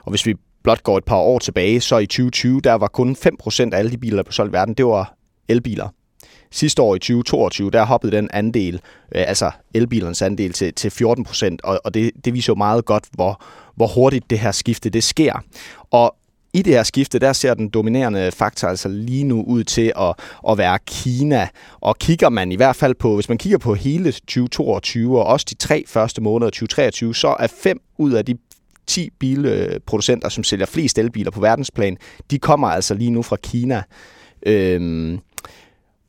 Og 0.04 0.10
hvis 0.10 0.26
vi 0.26 0.36
blot 0.64 0.84
går 0.84 0.98
et 0.98 1.04
par 1.04 1.16
år 1.16 1.40
tilbage, 1.40 1.82
så 1.82 1.98
i 1.98 2.06
2020, 2.06 2.62
der 2.62 2.74
var 2.74 2.88
kun 2.88 3.16
5% 3.16 3.70
af 3.74 3.78
alle 3.78 3.92
de 3.92 3.98
biler, 3.98 4.16
der 4.16 4.24
blev 4.24 4.32
solgt 4.32 4.50
i 4.50 4.54
verden, 4.54 4.74
det 4.74 4.86
var 4.86 5.16
elbiler. 5.48 5.90
Sidste 6.52 6.82
år 6.82 6.96
i 6.96 7.00
2022, 7.00 7.72
der 7.72 7.86
hoppede 7.86 8.18
den 8.18 8.30
andel, 8.34 8.76
øh, 9.16 9.24
altså 9.28 9.52
elbilernes 9.74 10.22
andel, 10.22 10.54
til, 10.54 10.74
til 10.74 10.92
14 10.92 11.24
procent, 11.24 11.62
og, 11.62 11.82
og 11.84 11.94
det, 11.94 12.12
det 12.26 12.34
viser 12.34 12.54
jo 12.54 12.56
meget 12.56 12.86
godt, 12.86 13.04
hvor, 13.12 13.42
hvor 13.76 13.88
hurtigt 13.88 14.30
det 14.30 14.40
her 14.40 14.52
skifte 14.52 14.90
det 14.90 15.04
sker. 15.04 15.44
Og 15.92 16.16
i 16.56 16.62
det 16.62 16.74
her 16.74 16.84
skifte, 16.84 17.20
der 17.20 17.34
ser 17.34 17.54
den 17.54 17.70
dominerende 17.70 18.32
faktor 18.32 18.68
altså 18.68 18.90
lige 18.90 19.24
nu 19.24 19.44
ud 19.44 19.64
til 19.64 19.94
at, 20.00 20.14
at 20.50 20.58
være 20.58 20.80
Kina. 20.86 21.48
Og 21.82 21.98
kigger 21.98 22.30
man 22.30 22.52
i 22.52 22.56
hvert 22.56 22.76
fald 22.76 22.96
på, 22.96 23.16
hvis 23.16 23.30
man 23.30 23.38
kigger 23.38 23.58
på 23.58 23.74
hele 23.74 24.12
2022 24.12 25.20
og 25.20 25.26
også 25.26 25.46
de 25.50 25.56
tre 25.56 25.84
første 25.88 26.22
måneder 26.22 26.50
2023, 26.50 27.16
så 27.16 27.36
er 27.40 27.48
fem 27.48 27.80
ud 27.98 28.12
af 28.14 28.26
de 28.26 28.38
10 28.88 29.10
bilproducenter, 29.20 30.30
som 30.30 30.44
sælger 30.44 30.66
flest 30.66 30.98
elbiler 30.98 31.32
på 31.32 31.40
verdensplan, 31.40 31.98
de 32.32 32.40
kommer 32.40 32.68
altså 32.68 32.94
lige 32.94 33.12
nu 33.12 33.22
fra 33.22 33.36
Kina. 33.36 33.84
Øhm, 34.46 35.20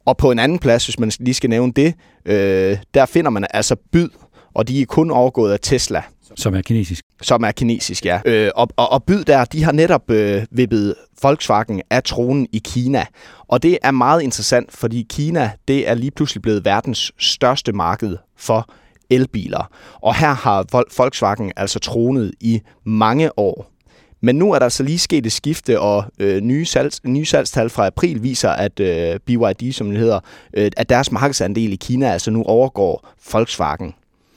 og 0.05 0.17
på 0.17 0.31
en 0.31 0.39
anden 0.39 0.59
plads, 0.59 0.85
hvis 0.87 0.99
man 0.99 1.13
lige 1.19 1.35
skal 1.35 1.51
nævne 1.51 1.73
det, 1.73 1.95
øh, 2.25 2.79
der 2.95 3.07
finder 3.07 3.31
man 3.31 3.47
altså 3.51 3.77
byd, 3.93 4.09
og 4.55 4.69
de 4.69 4.83
er 4.83 4.87
kun 4.87 5.11
overgået 5.11 5.53
af 5.53 5.59
Tesla. 5.63 6.03
Som 6.35 6.55
er 6.55 6.63
kinesisk. 6.63 7.05
Som 7.23 7.43
er 7.43 7.53
kinesisk, 7.53 8.05
ja. 8.05 8.21
Øh, 8.25 8.51
og, 8.57 8.69
og, 8.77 8.93
og 8.93 9.05
byd 9.05 9.25
der, 9.25 9.45
de 9.45 9.65
har 9.65 9.73
netop 9.73 10.11
øh, 10.11 10.43
vippet 10.51 10.95
Volkswagen 11.23 11.83
af 11.91 12.03
tronen 12.03 12.47
i 12.53 12.61
Kina. 12.65 13.07
Og 13.49 13.63
det 13.63 13.79
er 13.83 13.91
meget 13.91 14.23
interessant, 14.23 14.73
fordi 14.73 15.07
Kina, 15.11 15.51
det 15.69 15.89
er 15.89 15.95
lige 15.95 16.11
pludselig 16.11 16.43
blevet 16.43 16.65
verdens 16.65 17.13
største 17.19 17.73
marked 17.73 18.17
for 18.37 18.71
elbiler. 19.11 19.71
Og 19.95 20.15
her 20.15 20.33
har 20.33 20.65
Volkswagen 20.97 21.53
altså 21.57 21.79
tronet 21.79 22.33
i 22.41 22.61
mange 22.85 23.39
år. 23.39 23.73
Men 24.21 24.37
nu 24.37 24.53
er 24.53 24.59
der 24.59 24.67
altså 24.67 24.83
lige 24.83 24.99
sket 24.99 25.27
et 25.27 25.33
skifte, 25.33 25.81
og 25.81 26.05
øh, 26.19 26.41
nye, 26.41 26.65
salgs, 26.65 27.05
nye 27.05 27.25
salgstal 27.25 27.71
fra 27.71 27.87
april 27.87 28.23
viser, 28.23 28.51
at 28.51 28.81
øh, 28.81 29.21
BYD, 29.27 29.73
som 29.73 29.91
det 29.91 29.99
hedder, 29.99 30.21
øh, 30.55 30.71
at 30.77 30.89
deres 30.89 31.13
markedsandel 31.13 31.73
i 31.73 31.77
Kina 31.77 32.13
altså 32.13 32.31
nu 32.31 32.43
overgår 32.43 33.09
Volkswagen. 33.33 33.95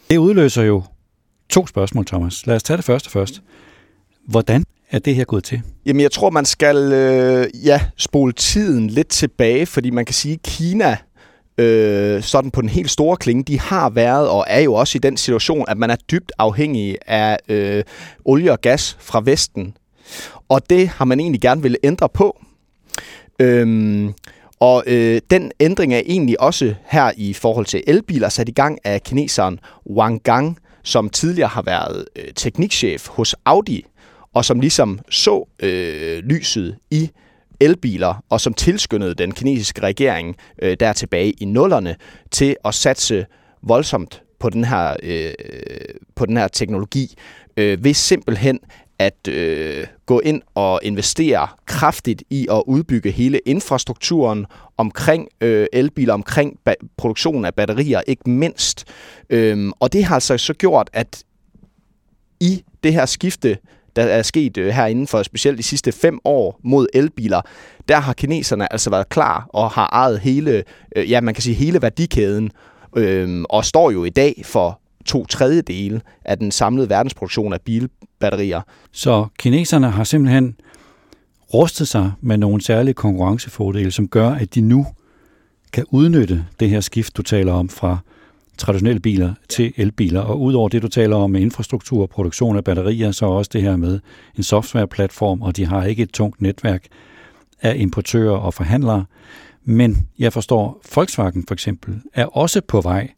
Det 0.10 0.18
udløser 0.18 0.64
jo 0.64 0.84
to 1.50 1.68
spørgsmål, 1.68 2.06
Thomas. 2.06 2.48
Lad 2.48 2.56
os 2.56 2.64
tage 2.64 2.78
det 2.78 2.86
første 2.86 3.10
først. 3.10 3.42
Hvordan 4.28 4.64
er 4.92 5.00
det 5.00 5.16
her 5.16 5.24
gået 5.24 5.44
til? 5.44 5.62
Jamen, 5.86 6.02
jeg 6.02 6.12
tror, 6.12 6.30
man 6.30 6.46
skal 6.46 6.78
øh, 6.94 7.48
ja, 7.66 7.82
spole 7.98 8.34
tiden 8.34 8.90
lidt 8.90 9.08
tilbage, 9.08 9.66
fordi 9.66 9.90
man 9.90 10.06
kan 10.06 10.14
sige, 10.14 10.34
at 10.34 10.42
Kina 10.42 10.98
øh, 11.58 12.24
sådan 12.24 12.52
på 12.52 12.62
den 12.62 12.70
helt 12.70 12.92
store 12.92 13.18
klinge, 13.18 13.44
de 13.44 13.60
har 13.60 13.90
været 13.90 14.30
og 14.30 14.46
er 14.48 14.60
jo 14.60 14.74
også 14.74 14.98
i 14.98 15.00
den 15.00 15.18
situation, 15.18 15.66
at 15.68 15.78
man 15.78 15.90
er 15.90 15.96
dybt 16.12 16.32
afhængig 16.38 16.98
af 17.08 17.38
øh, 17.50 17.84
olie 18.26 18.52
og 18.52 18.62
gas 18.62 18.98
fra 19.00 19.22
Vesten. 19.26 19.78
Og 20.50 20.70
det 20.70 20.88
har 20.88 21.06
man 21.06 21.20
egentlig 21.20 21.42
gerne 21.42 21.62
ville 21.62 21.78
ændre 21.84 22.10
på. 22.10 22.42
Øhm, 23.40 24.14
og 24.60 24.84
øh, 24.88 25.22
den 25.30 25.52
ændring 25.60 25.94
er 25.94 26.02
egentlig 26.06 26.42
også 26.42 26.76
her 26.86 27.12
i 27.18 27.34
forhold 27.34 27.66
til 27.66 27.84
elbiler 27.88 28.30
sat 28.30 28.50
i 28.50 28.52
gang 28.52 28.78
af 28.84 29.04
kineseren 29.04 29.60
Wang 29.90 30.24
Gang, 30.24 30.58
som 30.90 31.10
tidligere 31.10 31.50
har 31.50 31.62
været 31.62 32.06
øh, 32.16 32.34
teknikchef 32.36 33.08
hos 33.08 33.36
Audi, 33.46 33.86
og 34.34 34.46
som 34.46 34.60
ligesom 34.60 35.00
så 35.10 35.48
øh, 35.60 36.24
lyset 36.24 36.78
i 36.92 37.10
elbiler, 37.60 38.24
og 38.30 38.42
som 38.42 38.54
tilskyndede 38.54 39.14
den 39.14 39.32
kinesiske 39.32 39.82
regering 39.82 40.36
øh, 40.62 40.78
der 40.80 40.94
tilbage 40.94 41.32
i 41.32 41.46
nullerne 41.46 41.96
til 42.32 42.56
at 42.66 42.74
satse 42.74 43.26
voldsomt 43.62 44.22
på 44.40 44.50
den 44.50 44.64
her, 44.66 44.96
øh, 45.04 45.34
på 46.16 46.26
den 46.26 46.38
her 46.38 46.48
teknologi, 46.48 47.16
øh, 47.58 47.84
ved 47.84 47.94
simpelthen 47.94 48.60
at 49.00 49.28
øh, 49.28 49.88
gå 50.06 50.20
ind 50.20 50.42
og 50.56 50.80
investere 50.84 51.48
kraftigt 51.66 52.24
i 52.30 52.48
at 52.52 52.64
udbygge 52.68 53.12
hele 53.12 53.40
infrastrukturen 53.46 54.46
omkring 54.78 55.28
øh, 55.42 55.68
elbiler, 55.74 56.14
omkring 56.14 56.60
ba- 56.70 56.88
produktionen 56.98 57.46
af 57.46 57.54
batterier, 57.54 58.02
ikke 58.08 58.30
mindst. 58.30 58.86
Øhm, 59.30 59.72
og 59.80 59.94
det 59.94 60.04
har 60.04 60.16
altså 60.16 60.38
så 60.38 60.54
gjort, 60.54 60.90
at 60.94 61.24
i 62.40 62.64
det 62.84 62.94
her 62.94 63.06
skifte 63.06 63.58
der 63.96 64.04
er 64.04 64.22
sket 64.22 64.58
øh, 64.58 64.68
herinde 64.68 65.08
for 65.08 65.24
specielt 65.24 65.58
de 65.58 65.64
sidste 65.64 65.92
fem 65.92 66.20
år 66.26 66.60
mod 66.64 66.88
elbiler, 66.94 67.42
der 67.88 68.00
har 68.00 68.14
kineserne 68.14 68.74
altså 68.74 68.90
været 68.90 69.10
klar 69.10 69.48
og 69.50 69.72
har 69.72 69.90
ejet 69.94 70.20
hele, 70.20 70.64
øh, 70.96 71.12
ja 71.12 71.22
man 71.22 71.34
kan 71.34 71.44
sige 71.44 71.56
hele 71.56 71.82
værdikæden, 71.82 72.52
øh, 72.96 73.44
og 73.50 73.66
står 73.66 73.92
jo 73.92 74.04
i 74.04 74.10
dag 74.10 74.42
for 74.46 74.82
to 75.10 75.26
tredjedele 75.26 76.02
af 76.26 76.38
den 76.38 76.52
samlede 76.52 76.90
verdensproduktion 76.90 77.54
af 77.54 77.62
bilbatterier. 77.62 78.62
Så 78.92 79.28
kineserne 79.40 79.90
har 79.90 80.04
simpelthen 80.04 80.56
rustet 81.54 81.88
sig 81.88 82.12
med 82.22 82.38
nogle 82.38 82.62
særlige 82.62 82.94
konkurrencefordele, 82.94 83.92
som 83.92 84.08
gør, 84.08 84.30
at 84.30 84.56
de 84.56 84.62
nu 84.62 84.86
kan 85.74 85.86
udnytte 85.92 86.46
det 86.60 86.70
her 86.70 86.80
skift, 86.80 87.18
du 87.18 87.22
taler 87.22 87.54
om 87.54 87.70
fra 87.70 87.98
traditionelle 88.58 89.00
biler 89.00 89.34
til 89.50 89.74
elbiler. 89.78 90.22
Og 90.22 90.42
udover 90.42 90.70
det, 90.70 90.82
du 90.82 90.88
taler 90.88 91.16
om 91.16 91.32
med 91.32 91.42
infrastruktur 91.42 92.02
og 92.02 92.10
produktion 92.10 92.58
af 92.58 92.64
batterier, 92.64 93.12
så 93.12 93.26
også 93.26 93.50
det 93.54 93.62
her 93.62 93.76
med 93.76 94.00
en 94.38 94.44
softwareplatform, 94.44 95.42
og 95.42 95.58
de 95.58 95.66
har 95.66 95.86
ikke 95.86 96.04
et 96.04 96.12
tungt 96.12 96.42
netværk 96.42 96.86
af 97.62 97.76
importører 97.78 98.38
og 98.38 98.54
forhandlere. 98.54 99.06
Men 99.64 100.08
jeg 100.20 100.34
forstår, 100.34 100.82
Volkswagen 100.96 101.46
for 101.48 101.54
eksempel 101.54 102.02
er 102.14 102.26
også 102.26 102.62
på 102.68 102.82
vej 102.82 103.10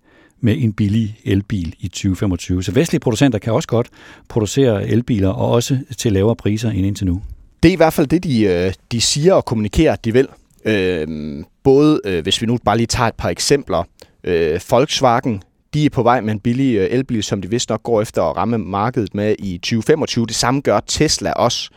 med 0.42 0.56
en 0.58 0.74
billig 0.74 1.20
elbil 1.26 1.76
i 1.80 1.88
2025. 1.88 2.64
Så 2.64 2.72
vestlige 2.72 3.00
producenter 3.00 3.40
kan 3.40 3.54
også 3.54 3.68
godt 3.68 3.88
producere 4.30 4.88
elbiler, 4.88 5.30
og 5.30 5.52
også 5.52 5.78
til 5.98 6.14
lavere 6.14 6.36
priser 6.36 6.70
end 6.70 6.86
indtil 6.86 7.08
nu. 7.08 7.22
Det 7.64 7.70
er 7.70 7.74
i 7.74 7.76
hvert 7.76 7.94
fald 7.94 8.08
det, 8.08 8.24
de, 8.24 8.44
øh, 8.44 8.74
de 8.92 9.02
siger 9.02 9.34
og 9.34 9.46
kommunikerer, 9.46 9.94
at 9.94 10.06
de 10.06 10.14
vil. 10.14 10.28
Øhm, 10.66 11.40
øh, 11.40 11.46
både, 11.64 12.22
hvis 12.24 12.42
vi 12.42 12.46
nu 12.46 12.58
bare 12.66 12.78
lige 12.78 12.88
tager 12.88 13.08
et 13.08 13.16
par 13.16 13.30
eksempler, 13.30 13.84
Øh, 14.24 14.62
Volkswagen, 14.70 15.44
de 15.74 15.86
er 15.86 15.90
på 15.90 16.04
vej 16.04 16.22
med 16.22 16.34
en 16.34 16.40
billig 16.40 16.76
øh, 16.76 16.88
elbil, 16.92 17.24
som 17.24 17.42
de 17.42 17.50
vist 17.50 17.70
nok 17.70 17.84
går 17.84 18.02
efter 18.02 18.24
at 18.24 18.38
ramme 18.38 18.58
markedet 18.58 19.16
med 19.16 19.36
i 19.40 19.58
2025. 19.58 20.26
Det 20.26 20.36
samme 20.36 20.62
gør 20.62 20.80
Tesla 20.80 21.32
også. 21.32 21.70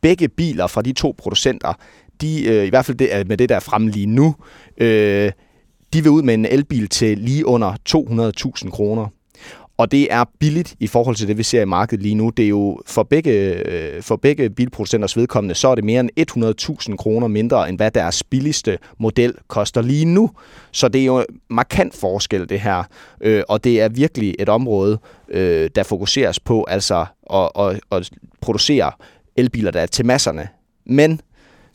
Begge 0.00 0.28
biler 0.28 0.66
fra 0.66 0.82
de 0.82 0.92
to 0.92 1.14
producenter, 1.18 1.72
de, 2.20 2.44
øh, 2.44 2.66
i 2.66 2.68
hvert 2.68 2.84
fald 2.84 2.96
det, 2.96 3.08
øh, 3.18 3.28
med 3.28 3.36
det, 3.36 3.48
der 3.48 3.56
er 3.56 3.60
fremme 3.60 3.90
lige 3.90 4.06
nu, 4.06 4.34
øh, 4.78 5.32
de 5.92 6.02
vil 6.02 6.10
ud 6.10 6.22
med 6.22 6.34
en 6.34 6.46
elbil 6.46 6.88
til 6.88 7.18
lige 7.18 7.46
under 7.46 7.72
200.000 8.64 8.70
kroner. 8.70 9.06
Og 9.78 9.90
det 9.90 10.12
er 10.12 10.24
billigt 10.38 10.74
i 10.80 10.86
forhold 10.86 11.16
til 11.16 11.28
det, 11.28 11.38
vi 11.38 11.42
ser 11.42 11.62
i 11.62 11.64
markedet 11.64 12.02
lige 12.02 12.14
nu. 12.14 12.30
Det 12.30 12.44
er 12.44 12.48
jo 12.48 12.80
for 12.86 13.02
begge, 13.02 13.32
øh, 13.32 14.02
for 14.02 14.16
begge 14.16 14.50
bilproducenters 14.50 15.16
vedkommende, 15.16 15.54
så 15.54 15.68
er 15.68 15.74
det 15.74 15.84
mere 15.84 16.00
end 16.00 16.10
100.000 16.90 16.96
kroner 16.96 17.26
mindre, 17.26 17.68
end 17.68 17.76
hvad 17.76 17.90
deres 17.90 18.22
billigste 18.22 18.78
model 18.98 19.34
koster 19.48 19.82
lige 19.82 20.04
nu. 20.04 20.30
Så 20.72 20.88
det 20.88 21.00
er 21.00 21.04
jo 21.04 21.24
markant 21.50 21.96
forskel, 21.96 22.48
det 22.48 22.60
her. 22.60 22.82
Øh, 23.20 23.42
og 23.48 23.64
det 23.64 23.80
er 23.80 23.88
virkelig 23.88 24.34
et 24.38 24.48
område, 24.48 24.98
øh, 25.28 25.70
der 25.74 25.82
fokuseres 25.82 26.40
på 26.40 26.64
altså 26.68 27.06
at, 27.32 27.50
at, 27.58 27.80
at 27.92 28.10
producere 28.40 28.92
elbiler, 29.36 29.70
der 29.70 29.80
er 29.80 29.86
til 29.86 30.06
masserne. 30.06 30.48
Men 30.86 31.20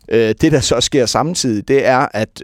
øh, 0.10 0.36
det, 0.42 0.52
der 0.52 0.60
så 0.60 0.82
sker 0.82 1.06
samtidig, 1.06 1.68
det 1.68 1.86
er, 1.86 2.08
at 2.14 2.42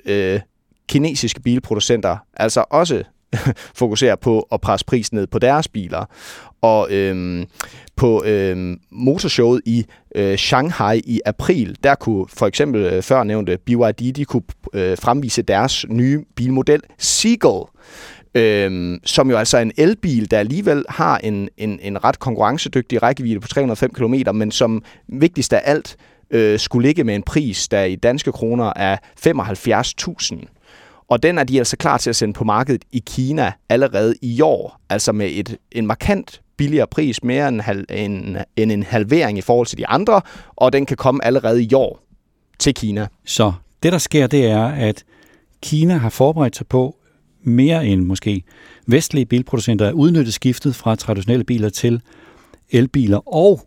kinesiske 0.89 1.41
bilproducenter 1.41 2.17
altså 2.33 2.63
også 2.69 3.03
fokuserer 3.81 4.15
på 4.15 4.47
at 4.51 4.61
presse 4.61 4.85
prisen 4.85 5.17
ned 5.17 5.27
på 5.27 5.39
deres 5.39 5.67
biler. 5.67 6.05
Og 6.61 6.87
øhm, 6.91 7.45
på 7.95 8.23
øhm, 8.25 8.79
motorshowet 8.91 9.61
i 9.65 9.85
øh, 10.15 10.37
Shanghai 10.37 11.01
i 11.05 11.21
april, 11.25 11.77
der 11.83 11.95
kunne 11.95 12.25
for 12.29 12.47
eksempel 12.47 12.81
øh, 12.81 13.03
førnævnte 13.03 13.57
BYD, 13.65 14.13
de 14.13 14.25
kunne 14.25 14.43
øh, 14.73 14.97
fremvise 14.97 15.41
deres 15.41 15.85
nye 15.89 16.23
bilmodel 16.35 16.81
Seagull, 16.97 17.65
øhm, 18.35 18.99
som 19.05 19.29
jo 19.29 19.37
altså 19.37 19.57
er 19.57 19.61
en 19.61 19.71
elbil, 19.77 20.31
der 20.31 20.39
alligevel 20.39 20.85
har 20.89 21.17
en, 21.17 21.49
en, 21.57 21.79
en 21.81 22.03
ret 22.03 22.19
konkurrencedygtig 22.19 23.03
rækkevidde 23.03 23.39
på 23.39 23.47
305 23.47 23.93
km, 23.93 24.13
men 24.33 24.51
som 24.51 24.83
vigtigst 25.07 25.53
af 25.53 25.61
alt 25.63 25.97
øh, 26.31 26.59
skulle 26.59 26.87
ligge 26.87 27.03
med 27.03 27.15
en 27.15 27.23
pris, 27.23 27.67
der 27.67 27.83
i 27.83 27.95
danske 27.95 28.31
kroner 28.31 28.73
er 28.75 28.97
75.000 29.27 30.56
og 31.09 31.23
den 31.23 31.37
er 31.37 31.43
de 31.43 31.57
altså 31.57 31.77
klar 31.77 31.97
til 31.97 32.09
at 32.09 32.15
sende 32.15 32.33
på 32.33 32.43
markedet 32.43 32.85
i 32.91 33.03
Kina 33.05 33.51
allerede 33.69 34.15
i 34.21 34.41
år, 34.41 34.81
altså 34.89 35.11
med 35.11 35.29
et, 35.31 35.57
en 35.71 35.87
markant 35.87 36.41
billigere 36.57 36.87
pris, 36.87 37.23
mere 37.23 37.47
end, 37.47 37.61
hal, 37.61 37.85
en, 37.89 38.37
end 38.55 38.71
en 38.71 38.83
halvering 38.83 39.37
i 39.37 39.41
forhold 39.41 39.67
til 39.67 39.77
de 39.77 39.87
andre, 39.87 40.21
og 40.55 40.73
den 40.73 40.85
kan 40.85 40.97
komme 40.97 41.25
allerede 41.25 41.63
i 41.63 41.73
år 41.73 41.99
til 42.59 42.73
Kina. 42.73 43.07
Så 43.25 43.53
det, 43.83 43.91
der 43.91 43.97
sker, 43.97 44.27
det 44.27 44.45
er, 44.45 44.63
at 44.65 45.03
Kina 45.61 45.97
har 45.97 46.09
forberedt 46.09 46.55
sig 46.55 46.67
på 46.67 46.95
mere 47.41 47.87
end 47.87 48.05
måske 48.05 48.43
vestlige 48.87 49.25
bilproducenter 49.25 49.87
at 49.87 49.93
udnytte 49.93 50.31
skiftet 50.31 50.75
fra 50.75 50.95
traditionelle 50.95 51.43
biler 51.43 51.69
til 51.69 52.01
elbiler, 52.69 53.33
og 53.35 53.61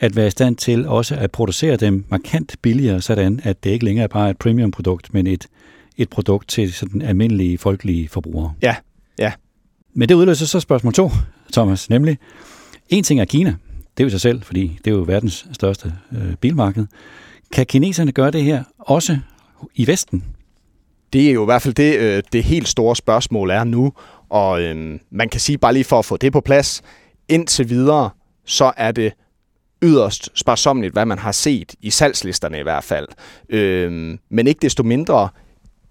at 0.00 0.16
være 0.16 0.26
i 0.26 0.30
stand 0.30 0.56
til 0.56 0.88
også 0.88 1.14
at 1.16 1.30
producere 1.30 1.76
dem 1.76 2.04
markant 2.08 2.56
billigere, 2.62 3.00
sådan 3.00 3.40
at 3.42 3.64
det 3.64 3.70
ikke 3.70 3.84
længere 3.84 4.04
er 4.04 4.08
bare 4.08 4.30
et 4.30 4.38
premium 4.38 4.70
produkt, 4.70 5.14
men 5.14 5.26
et 5.26 5.46
et 5.96 6.10
produkt 6.10 6.48
til 6.48 6.72
sådan 6.72 7.02
almindelige 7.02 7.58
folkelige 7.58 8.08
forbrugere. 8.08 8.52
Ja, 8.62 8.76
ja. 9.18 9.32
Men 9.94 10.08
det 10.08 10.14
udløser 10.14 10.46
så 10.46 10.60
spørgsmål 10.60 10.92
to, 10.92 11.10
Thomas, 11.52 11.90
nemlig 11.90 12.18
en 12.88 13.04
ting 13.04 13.20
er 13.20 13.24
Kina. 13.24 13.54
Det 13.96 14.02
er 14.02 14.04
jo 14.04 14.10
sig 14.10 14.20
selv, 14.20 14.42
fordi 14.42 14.78
det 14.84 14.90
er 14.90 14.94
jo 14.94 15.04
verdens 15.06 15.46
største 15.52 15.94
øh, 16.12 16.34
bilmarked. 16.36 16.86
Kan 17.52 17.66
kineserne 17.66 18.12
gøre 18.12 18.30
det 18.30 18.42
her 18.42 18.64
også 18.78 19.18
i 19.74 19.86
Vesten? 19.86 20.24
Det 21.12 21.28
er 21.28 21.32
jo 21.32 21.42
i 21.42 21.44
hvert 21.44 21.62
fald 21.62 21.74
det, 21.74 21.98
øh, 21.98 22.22
det 22.32 22.44
helt 22.44 22.68
store 22.68 22.96
spørgsmål 22.96 23.50
er 23.50 23.64
nu, 23.64 23.92
og 24.28 24.62
øh, 24.62 24.98
man 25.10 25.28
kan 25.28 25.40
sige 25.40 25.58
bare 25.58 25.72
lige 25.72 25.84
for 25.84 25.98
at 25.98 26.04
få 26.04 26.16
det 26.16 26.32
på 26.32 26.40
plads, 26.40 26.82
indtil 27.28 27.68
videre, 27.68 28.10
så 28.44 28.72
er 28.76 28.92
det 28.92 29.12
yderst 29.82 30.28
sparsomligt, 30.34 30.92
hvad 30.92 31.06
man 31.06 31.18
har 31.18 31.32
set 31.32 31.74
i 31.80 31.90
salgslisterne 31.90 32.58
i 32.58 32.62
hvert 32.62 32.84
fald. 32.84 33.08
Øh, 33.48 34.18
men 34.30 34.46
ikke 34.46 34.58
desto 34.62 34.82
mindre, 34.82 35.28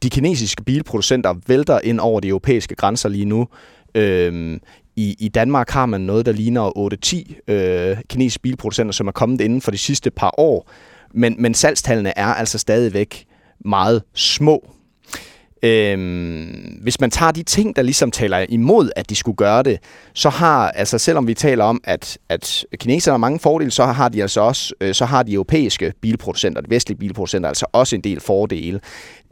de 0.04 0.10
kinesiske 0.10 0.64
bilproducenter 0.64 1.34
vælter 1.48 1.80
ind 1.84 2.00
over 2.00 2.20
de 2.20 2.28
europæiske 2.28 2.76
grænser 2.76 3.10
lige 3.10 3.26
nu. 3.26 3.48
Øhm, 3.96 4.60
i, 4.96 5.16
I 5.20 5.28
Danmark 5.28 5.70
har 5.70 5.86
man 5.86 6.02
noget, 6.02 6.26
der 6.26 6.32
ligner 6.32 7.38
8-10 7.48 7.54
øh, 7.54 7.98
kinesiske 8.10 8.42
bilproducenter, 8.42 8.94
som 8.94 9.08
er 9.08 9.12
kommet 9.12 9.42
inden 9.42 9.62
for 9.62 9.72
de 9.72 9.78
sidste 9.78 10.12
par 10.12 10.40
år. 10.40 10.70
Men, 11.14 11.36
men 11.40 11.54
salgstallene 11.54 12.18
er 12.18 12.26
altså 12.26 12.58
stadigvæk 12.58 13.26
meget 13.66 14.04
små. 14.14 14.74
Øhm, 15.64 16.80
hvis 16.82 17.00
man 17.02 17.12
tager 17.12 17.32
de 17.32 17.44
ting, 17.44 17.76
der 17.76 17.82
ligesom 17.82 18.12
taler 18.12 18.46
imod, 18.50 18.90
at 18.96 19.10
de 19.10 19.16
skulle 19.16 19.36
gøre 19.36 19.64
det, 19.64 19.80
så 20.14 20.30
har, 20.30 20.72
altså 20.72 20.98
selvom 20.98 21.28
vi 21.28 21.34
taler 21.34 21.64
om, 21.64 21.82
at, 21.84 22.18
at 22.30 22.66
kineserne 22.80 23.14
har 23.14 23.18
mange 23.18 23.40
fordele, 23.40 23.72
så 23.72 23.86
har 23.86 24.10
de 24.10 24.22
altså 24.22 24.42
også, 24.42 24.74
øh, 24.82 24.94
så 24.94 25.06
har 25.06 25.24
de 25.24 25.34
europæiske 25.34 25.94
bilproducenter, 26.02 26.62
de 26.62 26.70
vestlige 26.70 26.98
bilproducenter, 26.98 27.50
altså 27.50 27.66
også 27.72 27.96
en 27.96 28.02
del 28.02 28.20
fordele. 28.20 28.80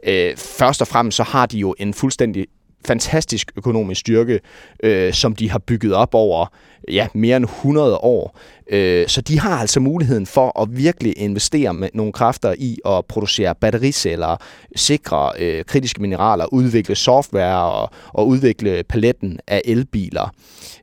Øh, 0.06 0.36
først 0.36 0.80
og 0.80 0.86
fremmest 0.86 1.16
så 1.16 1.22
har 1.22 1.46
de 1.46 1.58
jo 1.58 1.74
en 1.78 1.94
fuldstændig 1.94 2.46
fantastisk 2.86 3.52
økonomisk 3.56 4.00
styrke, 4.00 4.40
øh, 4.82 5.12
som 5.12 5.36
de 5.36 5.50
har 5.50 5.58
bygget 5.58 5.94
op 5.94 6.14
over 6.14 6.46
ja, 6.88 7.06
mere 7.14 7.36
end 7.36 7.44
100 7.44 7.96
år. 7.96 8.38
Øh, 8.70 9.08
så 9.08 9.20
de 9.20 9.40
har 9.40 9.58
altså 9.58 9.80
muligheden 9.80 10.26
for 10.26 10.60
at 10.62 10.76
virkelig 10.76 11.14
investere 11.16 11.74
med 11.74 11.88
nogle 11.94 12.12
kræfter 12.12 12.54
i 12.58 12.78
at 12.86 13.06
producere 13.06 13.54
battericeller, 13.54 14.36
sikre 14.76 15.32
øh, 15.38 15.64
kritiske 15.64 16.02
mineraler, 16.02 16.46
udvikle 16.52 16.94
software 16.94 17.72
og, 17.72 17.90
og 18.08 18.28
udvikle 18.28 18.82
paletten 18.88 19.38
af 19.46 19.62
elbiler. 19.64 20.34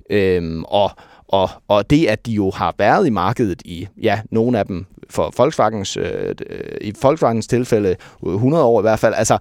Øh, 0.09 0.61
og 0.67 0.91
og, 1.29 1.49
og 1.67 1.89
det, 1.89 2.07
at 2.07 2.25
de 2.25 2.31
jo 2.31 2.51
har 2.51 2.75
været 2.77 3.07
i 3.07 3.09
markedet 3.09 3.61
i, 3.65 3.87
ja, 4.01 4.21
nogle 4.31 4.59
af 4.59 4.65
dem 4.65 4.85
for 5.09 5.33
Volkswagens, 5.37 5.97
øh, 5.97 6.35
i 6.81 6.93
Volkswagens 7.01 7.47
tilfælde 7.47 7.95
100 8.25 8.63
år 8.63 8.81
i 8.81 8.83
hvert 8.83 8.99
fald, 8.99 9.13
altså 9.17 9.37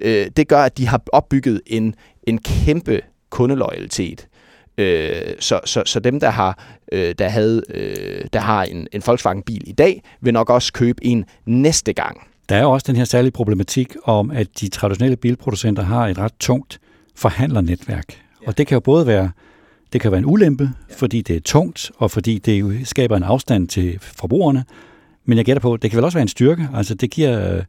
øh, 0.00 0.26
det 0.36 0.48
gør, 0.48 0.62
at 0.62 0.78
de 0.78 0.86
har 0.86 1.02
opbygget 1.12 1.60
en, 1.66 1.94
en 2.22 2.38
kæmpe 2.38 3.00
kundeloyalitet. 3.30 4.26
Øh, 4.78 5.12
så, 5.40 5.60
så, 5.64 5.82
så 5.86 6.00
dem, 6.00 6.20
der 6.20 6.30
har, 6.30 6.78
øh, 6.92 7.14
der 7.18 7.28
havde, 7.28 7.62
øh, 7.74 8.24
der 8.32 8.40
har 8.40 8.62
en, 8.62 8.88
en 8.92 9.02
Volkswagen-bil 9.06 9.62
i 9.68 9.72
dag, 9.72 10.02
vil 10.20 10.32
nok 10.32 10.50
også 10.50 10.72
købe 10.72 11.04
en 11.04 11.24
næste 11.46 11.92
gang. 11.92 12.20
Der 12.48 12.56
er 12.56 12.62
jo 12.62 12.70
også 12.70 12.84
den 12.86 12.96
her 12.96 13.04
særlige 13.04 13.32
problematik 13.32 13.96
om, 14.04 14.30
at 14.30 14.46
de 14.60 14.68
traditionelle 14.68 15.16
bilproducenter 15.16 15.82
har 15.82 16.08
et 16.08 16.18
ret 16.18 16.32
tungt 16.40 16.80
forhandlernetværk. 17.16 18.04
Ja. 18.42 18.46
Og 18.46 18.58
det 18.58 18.66
kan 18.66 18.76
jo 18.76 18.80
både 18.80 19.06
være, 19.06 19.30
det 19.92 20.00
kan 20.00 20.10
være 20.10 20.18
en 20.18 20.26
ulempe, 20.26 20.70
fordi 20.96 21.20
det 21.22 21.36
er 21.36 21.40
tungt, 21.40 21.90
og 21.96 22.10
fordi 22.10 22.38
det 22.38 22.88
skaber 22.88 23.16
en 23.16 23.22
afstand 23.22 23.68
til 23.68 23.98
forbrugerne. 24.00 24.64
Men 25.24 25.38
jeg 25.38 25.44
gætter 25.44 25.60
på, 25.60 25.76
det 25.76 25.90
kan 25.90 25.96
vel 25.96 26.04
også 26.04 26.18
være 26.18 26.22
en 26.22 26.28
styrke. 26.28 26.68
Altså 26.74 26.94
det 26.94 27.10
giver, 27.10 27.62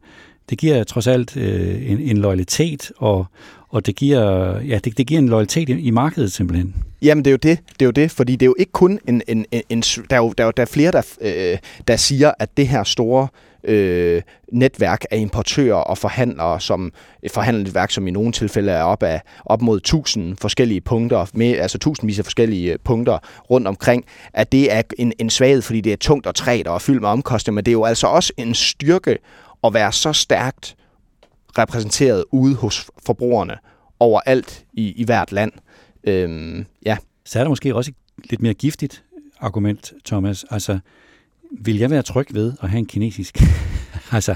det 0.50 0.58
giver 0.58 0.84
trods 0.84 1.06
alt 1.06 1.36
øh, 1.36 1.90
en, 1.90 2.00
en 2.00 2.18
loyalitet, 2.18 2.92
og, 2.96 3.26
og 3.68 3.86
det 3.86 3.96
giver, 3.96 4.60
ja, 4.60 4.78
det, 4.84 4.98
det 4.98 5.06
giver 5.06 5.18
en 5.18 5.28
loyalitet 5.28 5.68
i, 5.68 5.72
i 5.72 5.90
markedet 5.90 6.32
simpelthen. 6.32 6.74
Jamen 7.02 7.24
det 7.24 7.30
er 7.30 7.32
jo 7.32 7.38
det, 7.42 7.58
det 7.72 7.82
er 7.82 7.86
jo 7.86 7.90
det, 7.90 8.10
fordi 8.10 8.32
det 8.32 8.42
er 8.42 8.46
jo 8.46 8.56
ikke 8.58 8.72
kun 8.72 8.98
en, 9.08 9.22
en, 9.28 9.46
en, 9.52 9.62
en 9.68 9.80
der, 9.80 10.16
er 10.16 10.16
jo, 10.16 10.34
der, 10.38 10.44
er 10.44 10.46
jo, 10.46 10.52
der 10.56 10.62
er 10.62 10.66
flere, 10.66 10.92
der, 10.92 11.02
øh, 11.20 11.58
der 11.88 11.96
siger, 11.96 12.32
at 12.38 12.56
det 12.56 12.68
her 12.68 12.84
store 12.84 13.28
øh, 13.64 14.22
netværk 14.52 15.04
af 15.10 15.18
importører 15.18 15.74
og 15.74 15.98
forhandlere, 15.98 16.60
som 16.60 16.92
et 17.22 17.30
forhandlernetværk, 17.30 17.90
som 17.90 18.06
i 18.06 18.10
nogle 18.10 18.32
tilfælde 18.32 18.72
er 18.72 18.82
op, 18.82 19.02
af, 19.02 19.22
op 19.44 19.62
mod 19.62 19.80
tusind 19.80 20.36
forskellige 20.36 20.80
punkter, 20.80 21.26
med, 21.34 21.58
altså 21.58 21.78
tusindvis 21.78 22.18
af 22.18 22.24
forskellige 22.24 22.72
øh, 22.72 22.78
punkter 22.84 23.18
rundt 23.50 23.68
omkring, 23.68 24.04
at 24.34 24.52
det 24.52 24.72
er 24.72 24.82
en, 24.98 25.12
en 25.18 25.30
svaghed, 25.30 25.62
fordi 25.62 25.80
det 25.80 25.92
er 25.92 25.96
tungt 25.96 26.26
og 26.26 26.34
træt 26.34 26.66
og 26.66 26.82
fyldt 26.82 27.00
med 27.00 27.08
omkostninger, 27.08 27.54
men 27.54 27.64
det 27.64 27.70
er 27.70 27.72
jo 27.72 27.84
altså 27.84 28.06
også 28.06 28.32
en 28.36 28.54
styrke 28.54 29.18
at 29.64 29.74
være 29.74 29.92
så 29.92 30.12
stærkt 30.12 30.76
repræsenteret 31.58 32.24
ude 32.32 32.54
hos 32.54 32.86
forbrugerne 33.06 33.54
overalt 34.00 34.64
i, 34.72 34.92
i 34.92 35.04
hvert 35.04 35.32
land. 35.32 35.52
Øhm, 36.04 36.66
ja. 36.86 36.96
Så 37.24 37.38
er 37.38 37.44
der 37.44 37.48
måske 37.48 37.74
også 37.74 37.90
et 38.18 38.30
lidt 38.30 38.42
mere 38.42 38.54
giftigt 38.54 39.04
argument, 39.40 39.92
Thomas. 40.04 40.44
Altså, 40.50 40.78
vil 41.60 41.78
jeg 41.78 41.90
være 41.90 42.02
tryg 42.02 42.26
ved 42.34 42.52
at 42.62 42.68
have 42.68 42.78
en 42.78 42.86
kinesisk? 42.86 43.42
altså, 44.12 44.34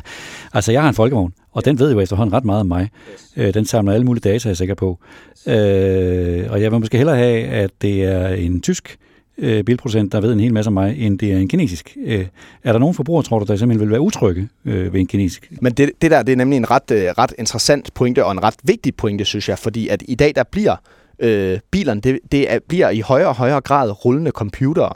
altså, 0.55 0.73
jeg 0.73 0.83
har 0.83 0.89
en 0.89 0.95
folkevogn, 0.95 1.33
og 1.53 1.65
den 1.65 1.79
ved 1.79 1.93
jo 1.93 2.01
efterhånden 2.01 2.35
ret 2.35 2.45
meget 2.45 2.61
om 2.61 2.67
mig. 2.67 2.91
Yes. 3.13 3.33
Øh, 3.37 3.55
den 3.55 3.65
samler 3.65 3.93
alle 3.93 4.07
mulige 4.07 4.31
data, 4.31 4.49
jeg 4.49 4.53
er 4.53 4.57
sikker 4.57 4.75
på. 4.75 4.99
Øh, 5.47 6.51
og 6.51 6.63
jeg 6.63 6.73
vil 6.73 6.81
måske 6.81 6.97
hellere 6.97 7.17
have, 7.17 7.45
at 7.45 7.71
det 7.83 8.05
er 8.05 8.29
en 8.29 8.61
tysk 8.61 8.99
øh, 9.39 9.65
bilproducent, 9.65 10.13
der 10.13 10.21
ved 10.21 10.33
en 10.33 10.41
hel 10.41 10.55
masse 10.55 10.69
om 10.69 10.75
mig, 10.75 10.99
end 10.99 11.19
det 11.19 11.33
er 11.33 11.39
en 11.39 11.49
kinesisk. 11.49 11.97
Øh, 12.05 12.27
er 12.65 12.73
der 12.73 12.79
nogen 12.79 12.95
forbrugere, 12.95 13.23
tror 13.23 13.39
du, 13.39 13.45
der 13.45 13.57
simpelthen 13.57 13.81
vil 13.81 13.91
være 13.91 14.01
utrygge 14.01 14.49
øh, 14.65 14.93
ved 14.93 15.01
en 15.01 15.07
kinesisk? 15.07 15.53
Men 15.61 15.73
det, 15.73 15.91
det 16.03 16.11
der, 16.11 16.23
det 16.23 16.33
er 16.33 16.37
nemlig 16.37 16.57
en 16.57 16.71
ret, 16.71 16.91
øh, 16.91 17.05
ret 17.19 17.33
interessant 17.39 17.95
pointe, 17.95 18.25
og 18.25 18.33
en 18.33 18.43
ret 18.43 18.57
vigtig 18.63 18.95
pointe, 18.95 19.25
synes 19.25 19.49
jeg, 19.49 19.59
fordi 19.59 19.89
at 19.89 20.03
i 20.09 20.15
dag, 20.15 20.33
der 20.35 20.43
bliver 20.51 20.77
øh, 21.19 21.59
bilerne, 21.71 22.01
det, 22.01 22.19
det 22.33 22.53
er, 22.53 22.59
bliver 22.69 22.91
i 22.91 23.01
højere 23.01 23.29
og 23.29 23.37
højere 23.37 23.61
grad 23.61 24.05
rullende 24.05 24.31
computere. 24.31 24.93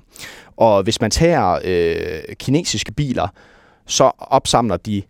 Og 0.57 0.83
hvis 0.83 1.01
man 1.01 1.11
tager 1.11 1.59
øh, 1.65 2.35
kinesiske 2.35 2.93
biler, 2.93 3.29
så 3.87 4.11
opsamler 4.19 4.77
de 4.77 5.03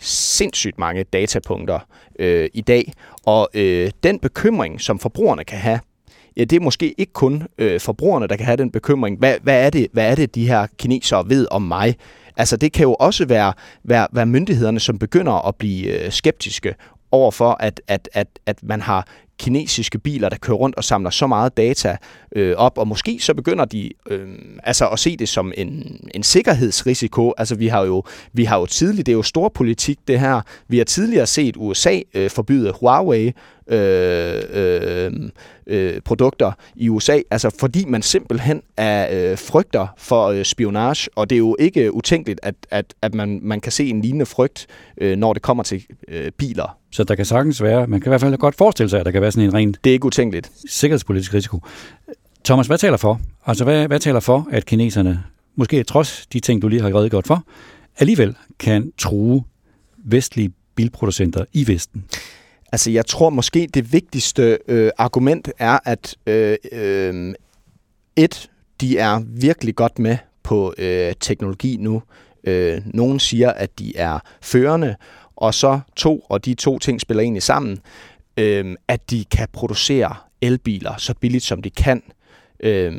sindssygt 0.00 0.78
mange 0.78 1.04
datapunkter 1.04 1.78
øh, 2.18 2.48
i 2.54 2.60
dag. 2.60 2.92
Og 3.26 3.48
øh, 3.54 3.90
den 4.02 4.18
bekymring, 4.18 4.80
som 4.80 4.98
forbrugerne 4.98 5.44
kan 5.44 5.58
have, 5.58 5.80
ja, 6.36 6.44
det 6.44 6.56
er 6.56 6.60
måske 6.60 6.94
ikke 6.98 7.12
kun 7.12 7.42
øh, 7.58 7.80
forbrugerne, 7.80 8.26
der 8.26 8.36
kan 8.36 8.46
have 8.46 8.56
den 8.56 8.70
bekymring. 8.70 9.18
Hvad, 9.18 9.34
hvad, 9.42 9.66
er 9.66 9.70
det, 9.70 9.86
hvad 9.92 10.10
er 10.10 10.14
det, 10.14 10.34
de 10.34 10.46
her 10.46 10.66
kinesere 10.78 11.28
ved 11.28 11.46
om 11.50 11.62
mig? 11.62 11.96
Altså, 12.36 12.56
det 12.56 12.72
kan 12.72 12.82
jo 12.82 12.94
også 12.94 13.26
være, 13.26 13.52
være, 13.84 14.08
være 14.12 14.26
myndighederne, 14.26 14.80
som 14.80 14.98
begynder 14.98 15.48
at 15.48 15.56
blive 15.56 16.04
øh, 16.04 16.12
skeptiske 16.12 16.74
overfor, 17.12 17.56
at, 17.60 17.80
at, 17.88 18.08
at, 18.12 18.26
at 18.46 18.62
man 18.62 18.80
har 18.80 19.06
kinesiske 19.40 19.98
biler, 19.98 20.28
der 20.28 20.36
kører 20.36 20.56
rundt 20.56 20.76
og 20.76 20.84
samler 20.84 21.10
så 21.10 21.26
meget 21.26 21.56
data 21.56 21.96
øh, 22.36 22.56
op, 22.56 22.78
og 22.78 22.88
måske 22.88 23.18
så 23.20 23.34
begynder 23.34 23.64
de 23.64 23.90
øh, 24.10 24.28
altså 24.62 24.88
at 24.88 24.98
se 24.98 25.16
det 25.16 25.28
som 25.28 25.52
en, 25.56 26.00
en 26.14 26.22
sikkerhedsrisiko. 26.22 27.34
Altså 27.38 27.54
vi 27.54 27.66
har 27.68 27.84
jo 27.84 28.02
vi 28.32 28.44
har 28.44 28.58
jo 28.58 28.66
tidligt, 28.66 29.06
det 29.06 29.12
er 29.12 29.16
jo 29.16 29.22
stor 29.22 29.48
politik 29.48 29.98
det 30.08 30.20
her. 30.20 30.40
Vi 30.68 30.78
har 30.78 30.84
tidligere 30.84 31.26
set 31.26 31.54
USA 31.56 32.00
øh, 32.14 32.30
forbyde 32.30 32.72
Huawei 32.80 33.32
øh, 33.66 34.42
øh, 34.52 35.12
øh, 35.66 36.00
produkter 36.00 36.52
i 36.76 36.88
USA, 36.88 37.20
altså 37.30 37.50
fordi 37.60 37.84
man 37.84 38.02
simpelthen 38.02 38.62
er 38.76 39.30
øh, 39.30 39.38
frygter 39.38 39.86
for 39.98 40.26
øh, 40.26 40.44
spionage, 40.44 41.10
og 41.16 41.30
det 41.30 41.36
er 41.36 41.38
jo 41.38 41.56
ikke 41.58 41.94
utænkeligt, 41.94 42.40
at, 42.42 42.54
at, 42.70 42.94
at 43.02 43.14
man, 43.14 43.40
man 43.42 43.60
kan 43.60 43.72
se 43.72 43.88
en 43.88 44.02
lignende 44.02 44.26
frygt, 44.26 44.66
øh, 45.00 45.16
når 45.16 45.32
det 45.32 45.42
kommer 45.42 45.62
til 45.62 45.86
øh, 46.08 46.30
biler. 46.38 46.76
Så 46.92 47.04
der 47.04 47.14
kan 47.14 47.24
sagtens 47.24 47.62
være, 47.62 47.86
man 47.86 48.00
kan 48.00 48.08
i 48.08 48.10
hvert 48.10 48.20
fald 48.20 48.36
godt 48.36 48.54
forestille 48.54 48.90
sig, 48.90 49.00
at 49.00 49.06
der 49.06 49.12
kan 49.12 49.22
være 49.22 49.32
sådan 49.32 49.48
en 49.48 49.54
rent... 49.54 49.78
Det 49.84 49.90
er 49.90 49.94
ikke 49.94 50.06
utænkeligt. 50.06 50.50
Sikkerhedspolitisk 50.68 51.34
risiko. 51.34 51.60
Thomas, 52.44 52.66
hvad 52.66 52.78
taler 52.78 52.96
for? 52.96 53.20
Altså, 53.46 53.64
hvad, 53.64 53.86
hvad 53.86 54.00
taler 54.00 54.20
for, 54.20 54.48
at 54.50 54.66
kineserne, 54.66 55.22
måske 55.56 55.82
trods 55.82 56.26
de 56.32 56.40
ting, 56.40 56.62
du 56.62 56.68
lige 56.68 56.82
har 56.82 56.94
redegjort 56.94 57.26
for, 57.26 57.44
alligevel 57.98 58.36
kan 58.58 58.92
true 58.98 59.44
vestlige 60.04 60.52
bilproducenter 60.74 61.44
i 61.52 61.66
Vesten? 61.66 62.04
Altså, 62.72 62.90
jeg 62.90 63.06
tror 63.06 63.30
måske, 63.30 63.68
det 63.74 63.92
vigtigste 63.92 64.58
øh, 64.68 64.90
argument 64.98 65.50
er, 65.58 65.78
at 65.84 66.16
øh, 66.26 66.56
øh, 66.72 67.34
et, 68.16 68.50
de 68.80 68.98
er 68.98 69.20
virkelig 69.26 69.74
godt 69.74 69.98
med 69.98 70.16
på 70.42 70.74
øh, 70.78 71.12
teknologi 71.20 71.76
nu. 71.76 72.02
Øh, 72.44 72.82
nogen 72.86 73.20
siger, 73.20 73.50
at 73.50 73.78
de 73.78 73.96
er 73.96 74.18
førende, 74.42 74.96
og 75.36 75.54
så 75.54 75.80
to, 75.96 76.20
og 76.28 76.44
de 76.44 76.54
to 76.54 76.78
ting 76.78 77.00
spiller 77.00 77.22
egentlig 77.22 77.42
sammen, 77.42 77.78
øh, 78.36 78.76
at 78.88 79.10
de 79.10 79.24
kan 79.24 79.48
producere 79.52 80.14
elbiler 80.40 80.94
så 80.98 81.14
billigt, 81.20 81.44
som 81.44 81.62
de 81.62 81.70
kan. 81.70 82.02
Øh, 82.60 82.92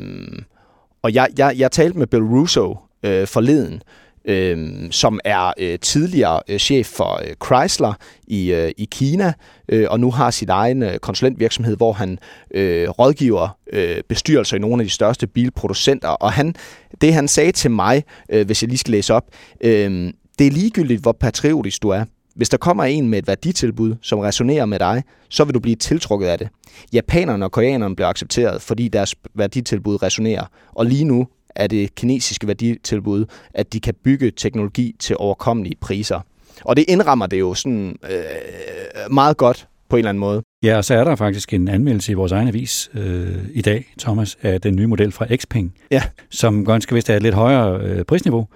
og 1.02 1.14
jeg, 1.14 1.28
jeg, 1.38 1.54
jeg 1.56 1.72
talte 1.72 1.98
med 1.98 2.06
Bill 2.06 2.22
Russo 2.22 2.76
øh, 3.02 3.26
forleden, 3.26 3.82
øh, 4.24 4.68
som 4.90 5.20
er 5.24 5.52
øh, 5.58 5.78
tidligere 5.78 6.40
øh, 6.48 6.58
chef 6.58 6.86
for 6.86 7.20
øh, 7.24 7.34
Chrysler 7.44 7.92
i, 8.26 8.52
øh, 8.52 8.72
i 8.76 8.88
Kina, 8.90 9.32
øh, 9.68 9.86
og 9.90 10.00
nu 10.00 10.10
har 10.10 10.30
sin 10.30 10.48
egen 10.48 10.82
øh, 10.82 10.98
konsulentvirksomhed, 10.98 11.76
hvor 11.76 11.92
han 11.92 12.18
øh, 12.54 12.88
rådgiver 12.88 13.58
øh, 13.72 13.96
bestyrelser 14.08 14.56
i 14.56 14.60
nogle 14.60 14.82
af 14.82 14.86
de 14.86 14.92
største 14.92 15.26
bilproducenter. 15.26 16.08
Og 16.08 16.32
han, 16.32 16.54
det 17.00 17.14
han 17.14 17.28
sagde 17.28 17.52
til 17.52 17.70
mig, 17.70 18.04
øh, 18.32 18.46
hvis 18.46 18.62
jeg 18.62 18.68
lige 18.68 18.78
skal 18.78 18.92
læse 18.92 19.14
op, 19.14 19.24
øh, 19.60 20.12
det 20.38 20.46
er 20.46 20.50
ligegyldigt, 20.50 21.02
hvor 21.02 21.12
patriotisk 21.12 21.82
du 21.82 21.88
er. 21.88 22.04
Hvis 22.34 22.48
der 22.48 22.56
kommer 22.56 22.84
en 22.84 23.08
med 23.08 23.18
et 23.18 23.26
værditilbud, 23.26 23.94
som 24.02 24.18
resonerer 24.18 24.66
med 24.66 24.78
dig, 24.78 25.02
så 25.28 25.44
vil 25.44 25.54
du 25.54 25.60
blive 25.60 25.76
tiltrukket 25.76 26.26
af 26.26 26.38
det. 26.38 26.48
Japanerne 26.92 27.44
og 27.44 27.52
koreanerne 27.52 27.96
bliver 27.96 28.08
accepteret, 28.08 28.62
fordi 28.62 28.88
deres 28.88 29.14
værditilbud 29.34 30.02
resonerer. 30.02 30.44
Og 30.72 30.86
lige 30.86 31.04
nu 31.04 31.26
af 31.56 31.68
det 31.68 31.94
kinesiske 31.94 32.46
værditilbud, 32.46 33.24
at 33.54 33.72
de 33.72 33.80
kan 33.80 33.94
bygge 34.04 34.30
teknologi 34.30 34.96
til 34.98 35.16
overkommelige 35.18 35.76
priser. 35.80 36.20
Og 36.64 36.76
det 36.76 36.84
indrammer 36.88 37.26
det 37.26 37.40
jo 37.40 37.54
sådan 37.54 37.96
øh, 38.10 39.14
meget 39.14 39.36
godt 39.36 39.68
på 39.88 39.96
en 39.96 39.98
eller 39.98 40.08
anden 40.08 40.20
måde. 40.20 40.42
Ja, 40.62 40.76
og 40.76 40.84
så 40.84 40.94
er 40.94 41.04
der 41.04 41.16
faktisk 41.16 41.52
en 41.52 41.68
anmeldelse 41.68 42.12
i 42.12 42.14
vores 42.14 42.32
egen 42.32 42.48
avis 42.48 42.90
øh, 42.94 43.38
i 43.52 43.62
dag, 43.62 43.94
Thomas, 43.98 44.38
af 44.42 44.60
den 44.60 44.76
nye 44.76 44.86
model 44.86 45.12
fra 45.12 45.26
Xpeng, 45.36 45.74
ja. 45.90 46.02
som 46.30 46.64
ganske 46.64 46.94
vist 46.94 47.10
er 47.10 47.16
et 47.16 47.22
lidt 47.22 47.34
højere 47.34 47.80
øh, 47.80 48.04
prisniveau, 48.04 48.48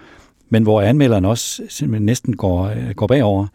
men 0.48 0.62
hvor 0.62 0.82
anmelderen 0.82 1.24
også 1.24 1.62
næsten 1.82 2.36
går, 2.36 2.64
øh, 2.64 2.90
går 2.90 3.06
bagover 3.06 3.46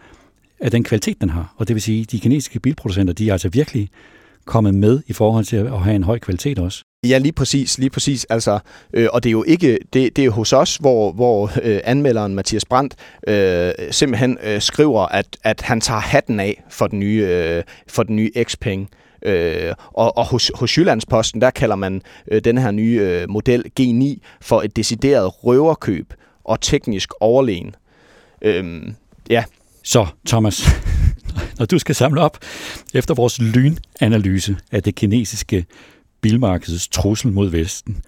af 0.59 0.71
den 0.71 0.83
kvalitet, 0.83 1.21
den 1.21 1.29
har. 1.29 1.53
Og 1.57 1.67
det 1.67 1.73
vil 1.73 1.81
sige, 1.81 2.01
at 2.01 2.11
de 2.11 2.19
kinesiske 2.19 2.59
bilproducenter, 2.59 3.13
de 3.13 3.29
er 3.29 3.33
altså 3.33 3.49
virkelig 3.49 3.89
kommet 4.45 4.73
med 4.73 5.01
i 5.07 5.13
forhold 5.13 5.45
til 5.45 5.57
at 5.57 5.79
have 5.79 5.95
en 5.95 6.03
høj 6.03 6.19
kvalitet 6.19 6.59
også. 6.59 6.83
Ja, 7.07 7.17
lige 7.17 7.31
præcis, 7.31 7.77
lige 7.77 7.89
præcis. 7.89 8.25
Altså, 8.29 8.59
øh, 8.93 9.07
og 9.13 9.23
det 9.23 9.29
er 9.29 9.31
jo 9.31 9.43
ikke, 9.47 9.77
det, 9.93 10.15
det 10.15 10.25
er 10.25 10.29
hos 10.29 10.53
os, 10.53 10.75
hvor, 10.75 11.11
hvor 11.11 11.51
øh, 11.63 11.79
anmelderen 11.83 12.35
Mathias 12.35 12.65
Brandt 12.65 12.95
øh, 13.27 13.71
simpelthen 13.91 14.37
øh, 14.43 14.61
skriver, 14.61 15.01
at, 15.01 15.37
at 15.43 15.61
han 15.61 15.81
tager 15.81 15.99
hatten 15.99 16.39
af 16.39 16.63
for 16.69 16.87
den 16.87 16.99
nye, 16.99 17.27
øh, 17.29 17.63
for 17.87 18.03
den 18.03 18.15
nye 18.15 18.31
Xpeng. 18.43 18.89
Øh, 19.25 19.73
og 19.87 20.17
og 20.17 20.25
hos, 20.25 20.51
hos 20.55 20.77
Jyllandsposten, 20.77 21.41
der 21.41 21.49
kalder 21.49 21.75
man 21.75 22.01
øh, 22.31 22.41
den 22.43 22.57
her 22.57 22.71
nye 22.71 22.99
øh, 23.01 23.29
model 23.29 23.65
G9 23.79 24.19
for 24.41 24.61
et 24.61 24.75
decideret 24.75 25.45
røverkøb 25.45 26.13
og 26.43 26.61
teknisk 26.61 27.09
overlegen. 27.19 27.75
Øh, 28.41 28.81
ja. 29.29 29.43
Så, 29.83 30.07
Thomas, 30.27 30.69
når 31.59 31.65
du 31.65 31.79
skal 31.79 31.95
samle 31.95 32.21
op 32.21 32.37
efter 32.93 33.13
vores 33.13 33.41
lynanalyse 33.41 34.57
af 34.71 34.83
det 34.83 34.95
kinesiske 34.95 35.65
bilmarkedets 36.21 36.87
trussel 36.87 37.31
mod 37.31 37.49
Vesten, 37.49 38.01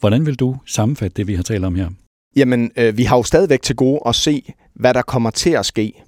hvordan 0.00 0.26
vil 0.26 0.34
du 0.34 0.56
sammenfatte 0.66 1.16
det, 1.16 1.26
vi 1.26 1.34
har 1.34 1.42
talt 1.42 1.64
om 1.64 1.74
her? 1.74 1.88
Jamen, 2.36 2.70
øh, 2.76 2.96
vi 2.98 3.04
har 3.04 3.16
jo 3.16 3.22
stadigvæk 3.22 3.62
til 3.62 3.76
gode 3.76 4.00
at 4.06 4.14
se, 4.14 4.52
hvad 4.74 4.94
der 4.94 5.02
kommer 5.02 5.30
til 5.30 5.50
at 5.50 5.66
ske. 5.66 6.02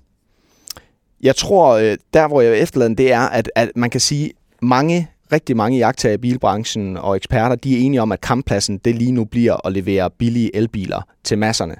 Jeg 1.22 1.36
tror, 1.36 1.70
øh, 1.72 1.96
der 2.14 2.28
hvor 2.28 2.40
jeg 2.40 2.52
vil 2.74 2.98
det 2.98 3.12
er, 3.12 3.20
at, 3.20 3.50
at 3.54 3.70
man 3.76 3.90
kan 3.90 4.00
sige, 4.00 4.32
mange 4.62 5.08
rigtig 5.32 5.56
mange 5.56 5.78
jagttager 5.78 6.14
i 6.14 6.18
bilbranchen 6.18 6.96
og 6.96 7.16
eksperter, 7.16 7.56
de 7.56 7.74
er 7.74 7.80
enige 7.80 8.02
om, 8.02 8.12
at 8.12 8.20
kamppladsen 8.20 8.78
det 8.78 8.94
lige 8.94 9.12
nu 9.12 9.24
bliver 9.24 9.66
at 9.66 9.72
levere 9.72 10.10
billige 10.10 10.56
elbiler 10.56 11.02
til 11.24 11.38
masserne. 11.38 11.76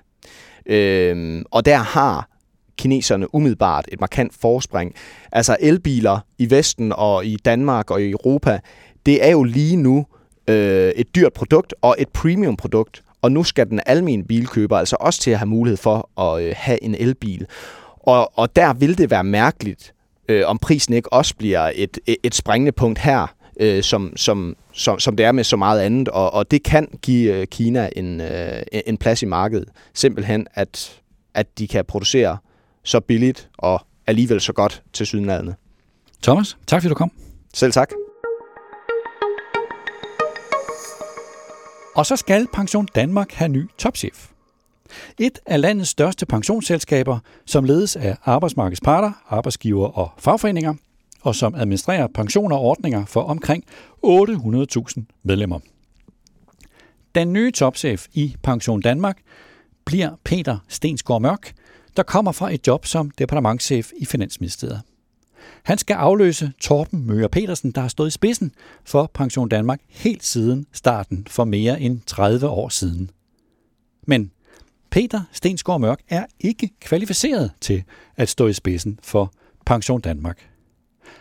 Øhm, 0.66 1.44
og 1.50 1.66
der 1.66 1.76
har 1.76 2.28
kineserne 2.78 3.34
umiddelbart 3.34 3.84
et 3.92 4.00
markant 4.00 4.34
forspring. 4.40 4.94
Altså 5.32 5.56
elbiler 5.60 6.18
i 6.38 6.50
Vesten 6.50 6.92
og 6.96 7.26
i 7.26 7.36
Danmark 7.36 7.90
og 7.90 8.02
i 8.02 8.10
Europa, 8.10 8.60
det 9.06 9.26
er 9.26 9.30
jo 9.30 9.42
lige 9.42 9.76
nu 9.76 10.06
øh, 10.48 10.88
et 10.88 11.14
dyrt 11.14 11.32
produkt 11.32 11.74
og 11.82 11.96
et 11.98 12.08
premium 12.08 12.56
produkt. 12.56 13.02
Og 13.22 13.32
nu 13.32 13.44
skal 13.44 13.70
den 13.70 13.80
almindelige 13.86 14.28
bilkøber 14.28 14.78
altså 14.78 14.96
også 15.00 15.20
til 15.20 15.30
at 15.30 15.38
have 15.38 15.48
mulighed 15.48 15.76
for 15.76 16.20
at 16.20 16.42
øh, 16.42 16.54
have 16.56 16.82
en 16.82 16.94
elbil. 16.94 17.46
Og, 17.96 18.38
og 18.38 18.56
der 18.56 18.72
vil 18.72 18.98
det 18.98 19.10
være 19.10 19.24
mærkeligt, 19.24 19.94
øh, 20.28 20.42
om 20.46 20.58
prisen 20.58 20.94
ikke 20.94 21.12
også 21.12 21.34
bliver 21.36 21.72
et, 21.74 21.98
et 22.22 22.34
springende 22.34 22.72
punkt 22.72 22.98
her, 22.98 23.34
øh, 23.60 23.82
som, 23.82 24.12
som, 24.16 24.56
som, 24.72 24.98
som 24.98 25.16
det 25.16 25.26
er 25.26 25.32
med 25.32 25.44
så 25.44 25.56
meget 25.56 25.80
andet. 25.80 26.08
Og, 26.08 26.34
og 26.34 26.50
det 26.50 26.62
kan 26.62 26.88
give 27.02 27.34
øh, 27.34 27.46
Kina 27.46 27.90
en, 27.96 28.20
øh, 28.20 28.62
en 28.86 28.96
plads 28.96 29.22
i 29.22 29.26
markedet. 29.26 29.68
Simpelthen, 29.94 30.46
at, 30.54 31.00
at 31.34 31.58
de 31.58 31.68
kan 31.68 31.84
producere 31.84 32.36
så 32.84 33.00
billigt 33.00 33.48
og 33.58 33.80
alligevel 34.06 34.40
så 34.40 34.52
godt 34.52 34.82
til 34.92 35.06
sydenlandet. 35.06 35.54
Thomas, 36.22 36.56
tak 36.66 36.82
fordi 36.82 36.88
du 36.88 36.94
kom. 36.94 37.10
Selv 37.54 37.72
tak. 37.72 37.90
Og 41.94 42.06
så 42.06 42.16
skal 42.16 42.46
Pension 42.52 42.88
Danmark 42.94 43.32
have 43.32 43.48
ny 43.48 43.70
topchef. 43.78 44.28
Et 45.18 45.38
af 45.46 45.60
landets 45.60 45.90
største 45.90 46.26
pensionsselskaber, 46.26 47.18
som 47.46 47.64
ledes 47.64 47.96
af 47.96 48.16
arbejdsmarkedsparter, 48.24 49.12
arbejdsgiver 49.28 49.88
og 49.88 50.10
fagforeninger, 50.18 50.74
og 51.22 51.34
som 51.34 51.54
administrerer 51.54 52.06
pensioner 52.14 52.56
og 52.56 52.62
ordninger 52.62 53.04
for 53.04 53.22
omkring 53.22 53.64
800.000 54.06 55.02
medlemmer. 55.22 55.58
Den 57.14 57.32
nye 57.32 57.50
topchef 57.50 58.06
i 58.12 58.36
Pension 58.42 58.80
Danmark 58.80 59.18
bliver 59.84 60.10
Peter 60.24 60.58
Stensgaard 60.68 61.22
Mørk, 61.22 61.52
der 61.96 62.02
kommer 62.02 62.32
fra 62.32 62.54
et 62.54 62.66
job 62.66 62.86
som 62.86 63.10
departementschef 63.10 63.90
i 63.96 64.04
Finansministeriet. 64.04 64.82
Han 65.62 65.78
skal 65.78 65.94
afløse 65.94 66.52
Torben 66.60 67.06
Møger 67.06 67.28
Petersen, 67.28 67.70
der 67.70 67.80
har 67.80 67.88
stået 67.88 68.08
i 68.08 68.10
spidsen 68.10 68.52
for 68.84 69.10
Pension 69.14 69.48
Danmark 69.48 69.80
helt 69.88 70.24
siden 70.24 70.66
starten 70.72 71.26
for 71.30 71.44
mere 71.44 71.80
end 71.80 72.00
30 72.06 72.48
år 72.48 72.68
siden. 72.68 73.10
Men 74.06 74.30
Peter 74.90 75.20
Stensgaard 75.32 75.80
Mørk 75.80 76.00
er 76.08 76.26
ikke 76.40 76.70
kvalificeret 76.80 77.50
til 77.60 77.84
at 78.16 78.28
stå 78.28 78.46
i 78.46 78.52
spidsen 78.52 78.98
for 79.02 79.32
Pension 79.66 80.00
Danmark. 80.00 80.48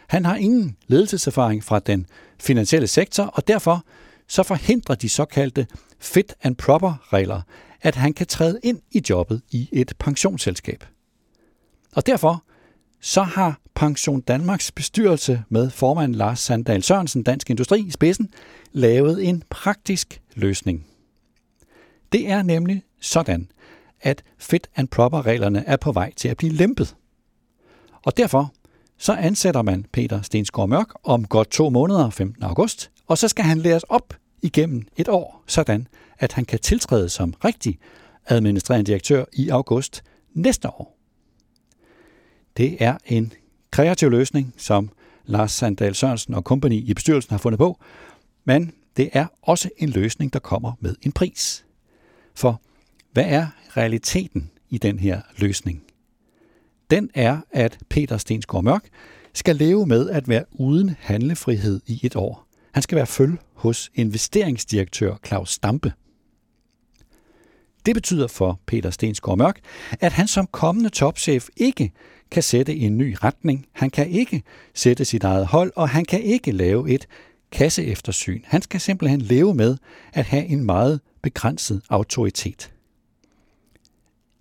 Han 0.08 0.26
har 0.26 0.36
ingen 0.36 0.78
ledelseserfaring 0.88 1.64
fra 1.64 1.80
den 1.80 2.06
finansielle 2.40 2.88
sektor, 2.88 3.24
og 3.24 3.48
derfor 3.48 3.86
så 4.28 4.44
forhindrer 4.44 4.96
de 4.96 5.10
såkaldte 5.10 5.68
fit 6.00 6.34
and 6.44 6.56
proper 6.56 7.14
regler, 7.14 7.42
at 7.82 7.96
han 7.96 8.14
kan 8.14 8.28
træde 8.28 8.60
ind 8.64 8.82
i 8.92 9.02
jobbet 9.10 9.42
i 9.52 9.70
et 9.72 9.94
pensionsselskab. 10.00 10.84
Og 11.96 12.06
derfor 12.06 12.44
så 13.02 13.22
har 13.24 13.60
Pension 13.76 14.22
Danmarks 14.22 14.72
bestyrelse 14.72 15.44
med 15.50 15.70
formand 15.70 16.16
Lars 16.16 16.40
Sandal 16.40 16.84
Sørensen, 16.84 17.24
Dansk 17.24 17.50
Industri 17.50 17.80
i 17.80 17.92
spidsen, 17.92 18.30
lavet 18.72 19.28
en 19.30 19.44
praktisk 19.50 20.22
løsning. 20.36 20.86
Det 22.12 22.30
er 22.30 22.42
nemlig 22.42 22.84
sådan, 23.02 23.52
at 24.02 24.24
fit 24.38 24.70
and 24.76 24.88
proper 24.88 25.26
reglerne 25.26 25.64
er 25.68 25.78
på 25.78 25.92
vej 25.92 26.14
til 26.16 26.28
at 26.28 26.38
blive 26.38 26.54
lempet. 26.54 26.96
Og 28.06 28.18
derfor 28.18 28.54
så 28.98 29.14
ansætter 29.14 29.62
man 29.62 29.86
Peter 29.94 30.22
Stensgaard 30.22 30.70
Mørk 30.70 30.88
om 31.04 31.28
godt 31.28 31.52
to 31.52 31.70
måneder, 31.70 32.10
15. 32.10 32.44
august, 32.44 32.92
og 33.08 33.18
så 33.18 33.28
skal 33.28 33.46
han 33.46 33.58
læres 33.58 33.84
op 33.84 34.14
igennem 34.42 34.88
et 34.98 35.10
år, 35.10 35.44
sådan 35.48 35.88
at 36.20 36.34
han 36.34 36.46
kan 36.46 36.60
tiltræde 36.60 37.10
som 37.10 37.34
rigtig 37.46 37.80
administrerende 38.26 38.92
direktør 38.92 39.26
i 39.34 39.50
august 39.50 40.04
næste 40.34 40.70
år. 40.70 41.01
Det 42.62 42.78
er 42.80 42.98
en 43.06 43.34
kreativ 43.72 44.10
løsning, 44.10 44.54
som 44.58 44.90
Lars 45.26 45.52
Sandal 45.52 45.96
Sørensen 45.96 46.34
og 46.34 46.44
kompagni 46.44 46.78
i 46.78 46.94
bestyrelsen 46.94 47.32
har 47.32 47.38
fundet 47.38 47.58
på, 47.58 47.80
men 48.46 48.74
det 48.98 49.10
er 49.14 49.26
også 49.42 49.70
en 49.78 49.90
løsning, 49.90 50.34
der 50.34 50.40
kommer 50.40 50.74
med 50.80 50.96
en 51.02 51.12
pris. 51.12 51.66
For 52.36 52.62
hvad 53.12 53.26
er 53.28 53.48
realiteten 53.78 54.52
i 54.70 54.78
den 54.78 55.00
her 55.00 55.22
løsning? 55.38 55.84
Den 56.92 57.10
er, 57.14 57.42
at 57.52 57.78
Peter 57.90 58.18
Stensgaard 58.18 58.64
Mørk 58.64 58.90
skal 59.34 59.56
leve 59.56 59.86
med 59.86 60.10
at 60.10 60.28
være 60.28 60.46
uden 60.52 60.96
handlefrihed 61.00 61.82
i 61.88 62.00
et 62.04 62.16
år. 62.16 62.48
Han 62.72 62.84
skal 62.84 62.96
være 62.96 63.08
følge 63.08 63.38
hos 63.54 63.92
investeringsdirektør 63.96 65.16
Claus 65.26 65.52
Stampe. 65.52 65.94
Det 67.86 67.96
betyder 67.96 68.28
for 68.28 68.60
Peter 68.66 68.90
Stensgaard 68.90 69.38
Mørk, 69.38 69.60
at 70.00 70.12
han 70.12 70.28
som 70.28 70.48
kommende 70.52 70.90
topchef 70.90 71.48
ikke 71.58 71.92
kan 72.32 72.44
sætte 72.44 72.76
en 72.76 72.98
ny 72.98 73.16
retning, 73.24 73.66
han 73.72 73.90
kan 73.90 74.10
ikke 74.10 74.44
sætte 74.74 75.06
sit 75.06 75.24
eget 75.24 75.46
hold, 75.46 75.72
og 75.76 75.90
han 75.90 76.06
kan 76.06 76.22
ikke 76.22 76.52
lave 76.52 76.90
et 76.90 77.08
kasseeftersyn. 77.52 78.42
Han 78.46 78.62
skal 78.62 78.80
simpelthen 78.80 79.22
leve 79.22 79.54
med 79.54 79.78
at 80.14 80.26
have 80.26 80.46
en 80.46 80.64
meget 80.64 81.00
begrænset 81.22 81.82
autoritet. 81.90 82.72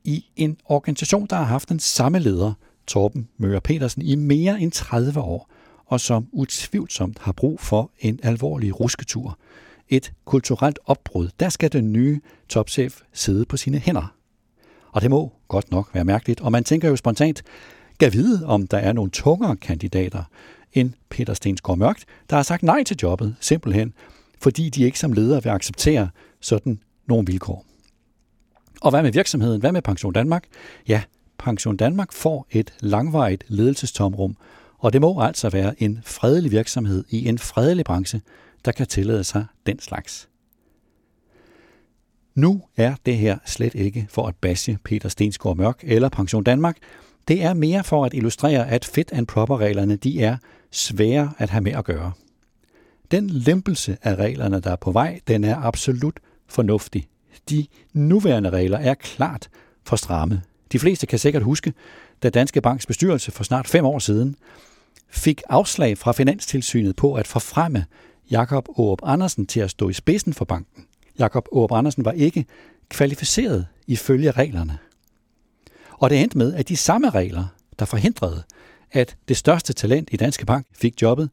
I 0.05 0.25
en 0.37 0.57
organisation, 0.65 1.27
der 1.31 1.37
har 1.37 1.45
haft 1.45 1.69
den 1.69 1.81
samme 1.81 2.19
leder, 2.19 2.53
Torben 2.87 3.29
Møger 3.37 3.61
Petersen, 3.61 4.03
i 4.03 4.15
mere 4.15 4.61
end 4.61 4.73
30 4.73 5.21
år, 5.21 5.51
og 5.87 6.01
som 6.01 6.29
utvivlsomt 6.33 7.19
har 7.19 7.33
brug 7.33 7.61
for 7.61 7.91
en 7.99 8.21
alvorlig 8.23 8.81
rusketur, 8.81 9.39
et 9.91 10.13
kulturelt 10.25 10.79
opbrud, 10.87 11.29
der 11.41 11.49
skal 11.49 11.73
den 11.73 11.93
nye 11.93 12.21
topchef 12.49 13.01
sidde 13.13 13.45
på 13.45 13.57
sine 13.57 13.79
hænder. 13.79 14.15
Og 14.93 15.03
det 15.03 15.11
må 15.11 15.33
godt 15.49 15.71
nok 15.71 15.91
være 15.95 16.05
mærkeligt, 16.05 16.41
og 16.41 16.53
man 16.53 16.65
tænker 16.65 16.89
jo 16.89 16.97
spontant, 16.97 17.43
Gav 17.99 18.13
vide, 18.13 18.47
om 18.47 18.67
der 18.67 18.79
er 18.79 18.93
nogle 18.93 19.11
tungere 19.11 19.57
kandidater 19.57 20.23
end 20.73 20.93
Peter 21.09 21.35
Stensgaard 21.35 21.79
Mørkt, 21.79 22.05
der 22.31 22.37
har 22.37 22.43
sagt 22.43 22.63
nej 22.63 22.83
til 22.83 22.97
jobbet, 23.03 23.37
simpelthen 23.41 23.95
fordi 24.43 24.69
de 24.69 24.83
ikke 24.83 24.99
som 24.99 25.13
leder 25.13 25.41
vil 25.41 25.51
acceptere 25.51 26.09
sådan 26.41 26.81
nogle 27.07 27.27
vilkår. 27.27 27.65
Og 28.81 28.91
hvad 28.91 29.03
med 29.03 29.13
virksomheden? 29.13 29.61
Hvad 29.61 29.73
med 29.73 29.83
Pension 29.83 30.13
Danmark? 30.13 30.45
Ja, 30.89 31.03
Pension 31.39 31.77
Danmark 31.77 32.13
får 32.13 32.47
et 32.51 32.75
langvarigt 32.81 33.45
ledelsestomrum, 33.49 34.37
og 34.79 34.93
det 34.93 35.01
må 35.01 35.21
altså 35.21 35.49
være 35.51 35.83
en 35.83 36.01
fredelig 36.05 36.51
virksomhed 36.51 37.05
i 37.09 37.29
en 37.29 37.39
fredelig 37.39 37.85
branche, 37.85 38.21
der 38.65 38.73
kan 38.73 38.87
tillade 38.87 39.25
sig 39.25 39.47
den 39.67 39.79
slags. 39.79 40.29
Nu 42.35 42.63
er 42.77 42.95
det 43.07 43.17
her 43.17 43.39
slet 43.47 43.75
ikke 43.75 44.07
for 44.11 44.27
at 44.27 44.37
bashe 44.37 44.79
Peter 44.85 45.09
Stensgaard 45.09 45.57
Mørk 45.57 45.81
eller 45.83 46.09
Pension 46.09 46.45
Danmark, 46.45 46.77
det 47.29 47.43
er 47.43 47.55
mere 47.55 47.85
for 47.85 48.05
at 48.05 48.15
illustrere, 48.15 48.69
at 48.69 48.85
fit 48.85 49.13
and 49.13 49.27
proper-reglerne 49.27 49.97
de 49.97 50.23
er 50.23 50.37
svære 50.71 51.33
at 51.39 51.51
have 51.51 51.61
med 51.61 51.73
at 51.73 51.85
gøre. 51.85 52.13
Den 53.11 53.31
lempelse 53.31 53.97
af 54.03 54.15
reglerne, 54.15 54.61
der 54.61 54.71
er 54.71 54.77
på 54.77 54.93
vej, 54.93 55.21
den 55.29 55.45
er 55.45 55.57
absolut 55.57 56.21
fornuftig. 56.47 57.09
De 57.51 57.67
nuværende 57.93 58.51
regler 58.51 58.79
er 58.79 58.95
klart 58.95 59.49
for 59.85 59.97
stramme. 59.97 60.43
De 60.73 60.79
fleste 60.79 61.07
kan 61.07 61.19
sikkert 61.19 61.43
huske, 61.43 61.73
da 62.23 62.31
Danske 62.31 62.61
Banks 62.61 62.87
bestyrelse 62.87 63.33
for 63.33 63.45
snart 63.45 63.69
fem 63.69 63.85
år 63.85 63.99
siden 63.99 64.37
fik 65.09 65.43
afslag 65.49 65.99
fra 65.99 66.13
Finanstilsynet 66.13 66.97
på 66.97 67.15
at 67.15 67.27
forfremme 67.27 67.85
Jakob 68.31 68.69
Aarup 68.69 68.99
Andersen 69.03 69.47
til 69.47 69.61
at 69.61 69.71
stå 69.71 69.89
i 69.89 69.93
spidsen 69.93 70.35
for 70.35 70.45
banken. 70.45 70.87
Jakob 71.19 71.49
Aarup 71.53 71.73
Andersen 71.73 72.05
var 72.05 72.13
ikke 72.13 72.45
kvalificeret 72.89 73.67
ifølge 73.87 74.31
reglerne. 74.31 74.79
Og 75.91 76.11
det 76.11 76.21
endte 76.21 76.39
med, 76.39 76.55
at 76.55 76.69
de 76.69 76.77
samme 76.77 77.11
regler, 77.11 77.45
der 77.79 77.85
forhindrede, 77.85 78.43
at 78.93 79.17
det 79.29 79.37
største 79.37 79.73
talent 79.73 80.09
i 80.13 80.17
Danske 80.17 80.47
Bank 80.47 80.67
fik 80.73 81.03
jobbet, 81.03 81.31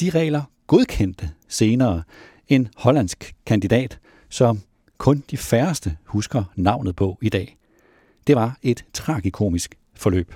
de 0.00 0.10
regler 0.10 0.42
godkendte 0.66 1.30
senere 1.48 2.02
en 2.48 2.68
hollandsk 2.76 3.34
kandidat, 3.46 3.98
som 4.28 4.60
kun 4.98 5.24
de 5.30 5.36
færreste 5.36 5.96
husker 6.04 6.44
navnet 6.56 6.96
på 6.96 7.18
i 7.22 7.28
dag. 7.28 7.56
Det 8.26 8.36
var 8.36 8.58
et 8.62 8.84
tragikomisk 8.92 9.78
forløb. 9.94 10.34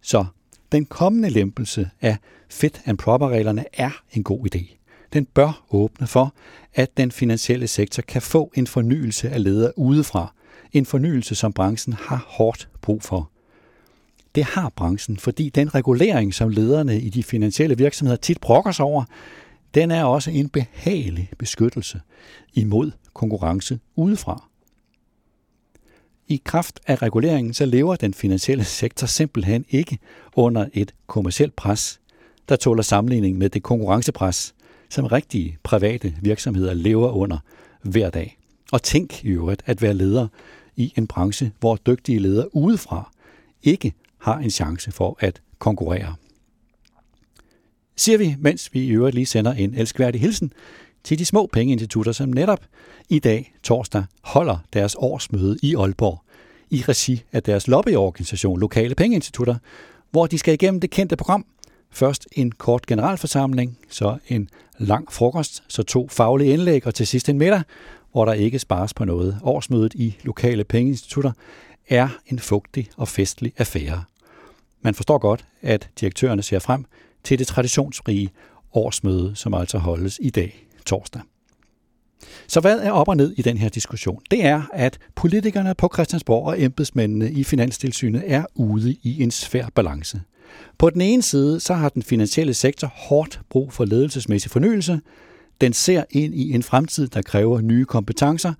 Så 0.00 0.24
den 0.72 0.84
kommende 0.84 1.30
lempelse 1.30 1.90
af 2.00 2.16
fit 2.48 2.82
and 2.84 2.98
proper-reglerne 2.98 3.64
er 3.72 3.90
en 4.12 4.22
god 4.22 4.54
idé. 4.54 4.78
Den 5.12 5.24
bør 5.24 5.64
åbne 5.70 6.06
for, 6.06 6.34
at 6.74 6.96
den 6.96 7.10
finansielle 7.10 7.66
sektor 7.66 8.02
kan 8.02 8.22
få 8.22 8.52
en 8.54 8.66
fornyelse 8.66 9.30
af 9.30 9.44
ledere 9.44 9.78
udefra. 9.78 10.34
En 10.72 10.86
fornyelse, 10.86 11.34
som 11.34 11.52
branchen 11.52 11.92
har 11.92 12.24
hårdt 12.28 12.68
brug 12.82 13.02
for. 13.02 13.30
Det 14.34 14.44
har 14.44 14.72
branchen, 14.76 15.16
fordi 15.16 15.48
den 15.48 15.74
regulering, 15.74 16.34
som 16.34 16.48
lederne 16.48 17.00
i 17.00 17.10
de 17.10 17.22
finansielle 17.22 17.76
virksomheder 17.78 18.16
tit 18.16 18.40
brokker 18.40 18.72
sig 18.72 18.84
over, 18.84 19.04
den 19.74 19.90
er 19.90 20.04
også 20.04 20.30
en 20.30 20.48
behagelig 20.48 21.30
beskyttelse 21.38 22.00
imod 22.54 22.90
konkurrence 23.14 23.78
udefra. 23.96 24.47
I 26.30 26.42
kraft 26.44 26.80
af 26.86 27.02
reguleringen, 27.02 27.54
så 27.54 27.66
lever 27.66 27.96
den 27.96 28.14
finansielle 28.14 28.64
sektor 28.64 29.06
simpelthen 29.06 29.64
ikke 29.70 29.98
under 30.36 30.66
et 30.74 30.94
kommersielt 31.06 31.56
pres, 31.56 32.00
der 32.48 32.56
tåler 32.56 32.82
sammenligning 32.82 33.38
med 33.38 33.48
det 33.48 33.62
konkurrencepres, 33.62 34.54
som 34.88 35.06
rigtige 35.06 35.58
private 35.62 36.14
virksomheder 36.22 36.74
lever 36.74 37.10
under 37.10 37.38
hver 37.82 38.10
dag. 38.10 38.38
Og 38.72 38.82
tænk 38.82 39.24
i 39.24 39.28
øvrigt 39.28 39.62
at 39.66 39.82
være 39.82 39.94
leder 39.94 40.28
i 40.76 40.92
en 40.96 41.06
branche, 41.06 41.52
hvor 41.60 41.76
dygtige 41.76 42.18
ledere 42.18 42.56
udefra 42.56 43.12
ikke 43.62 43.92
har 44.18 44.38
en 44.38 44.50
chance 44.50 44.92
for 44.92 45.16
at 45.20 45.42
konkurrere. 45.58 46.14
Siger 47.96 48.18
vi, 48.18 48.36
mens 48.38 48.74
vi 48.74 48.80
i 48.80 48.90
øvrigt 48.90 49.14
lige 49.14 49.26
sender 49.26 49.52
en 49.52 49.74
elskværdig 49.74 50.20
hilsen 50.20 50.52
til 51.04 51.18
de 51.18 51.24
små 51.24 51.48
pengeinstitutter, 51.52 52.12
som 52.12 52.28
netop 52.28 52.60
i 53.08 53.18
dag, 53.18 53.54
torsdag, 53.62 54.04
holder 54.22 54.56
deres 54.72 54.96
årsmøde 54.98 55.56
i 55.62 55.74
Aalborg 55.74 56.22
i 56.70 56.84
regi 56.88 57.22
af 57.32 57.42
deres 57.42 57.68
lobbyorganisation 57.68 58.60
Lokale 58.60 58.94
Pengeinstitutter, 58.94 59.54
hvor 60.10 60.26
de 60.26 60.38
skal 60.38 60.54
igennem 60.54 60.80
det 60.80 60.90
kendte 60.90 61.16
program. 61.16 61.46
Først 61.90 62.28
en 62.32 62.52
kort 62.52 62.86
generalforsamling, 62.86 63.78
så 63.90 64.18
en 64.28 64.48
lang 64.78 65.12
frokost, 65.12 65.62
så 65.68 65.82
to 65.82 66.08
faglige 66.08 66.52
indlæg 66.52 66.86
og 66.86 66.94
til 66.94 67.06
sidst 67.06 67.28
en 67.28 67.38
middag, 67.38 67.62
hvor 68.12 68.24
der 68.24 68.32
ikke 68.32 68.58
spares 68.58 68.94
på 68.94 69.04
noget. 69.04 69.38
Årsmødet 69.42 69.94
i 69.94 70.16
Lokale 70.22 70.64
Pengeinstitutter 70.64 71.32
er 71.88 72.08
en 72.26 72.38
fugtig 72.38 72.88
og 72.96 73.08
festlig 73.08 73.52
affære. 73.58 74.04
Man 74.82 74.94
forstår 74.94 75.18
godt, 75.18 75.44
at 75.62 75.88
direktørerne 76.00 76.42
ser 76.42 76.58
frem 76.58 76.84
til 77.24 77.38
det 77.38 77.46
traditionsrige 77.46 78.30
årsmøde, 78.72 79.36
som 79.36 79.54
altså 79.54 79.78
holdes 79.78 80.18
i 80.22 80.30
dag, 80.30 80.67
torsdag. 80.88 81.22
Så 82.46 82.60
hvad 82.60 82.78
er 82.78 82.90
op 82.90 83.08
og 83.08 83.16
ned 83.16 83.34
i 83.36 83.42
den 83.42 83.58
her 83.58 83.68
diskussion? 83.68 84.20
Det 84.30 84.44
er, 84.44 84.62
at 84.72 84.98
politikerne 85.14 85.74
på 85.74 85.90
Christiansborg 85.94 86.46
og 86.46 86.62
embedsmændene 86.62 87.30
i 87.30 87.44
Finanstilsynet 87.44 88.22
er 88.26 88.44
ude 88.54 88.96
i 89.02 89.22
en 89.22 89.30
svær 89.30 89.66
balance. 89.74 90.20
På 90.78 90.90
den 90.90 91.00
ene 91.00 91.22
side, 91.22 91.60
så 91.60 91.74
har 91.74 91.88
den 91.88 92.02
finansielle 92.02 92.54
sektor 92.54 92.86
hårdt 92.94 93.40
brug 93.50 93.72
for 93.72 93.84
ledelsesmæssig 93.84 94.50
fornyelse. 94.50 95.00
Den 95.60 95.72
ser 95.72 96.04
ind 96.10 96.34
i 96.34 96.54
en 96.54 96.62
fremtid, 96.62 97.08
der 97.08 97.22
kræver 97.22 97.60
nye 97.60 97.84
kompetencer, 97.84 98.52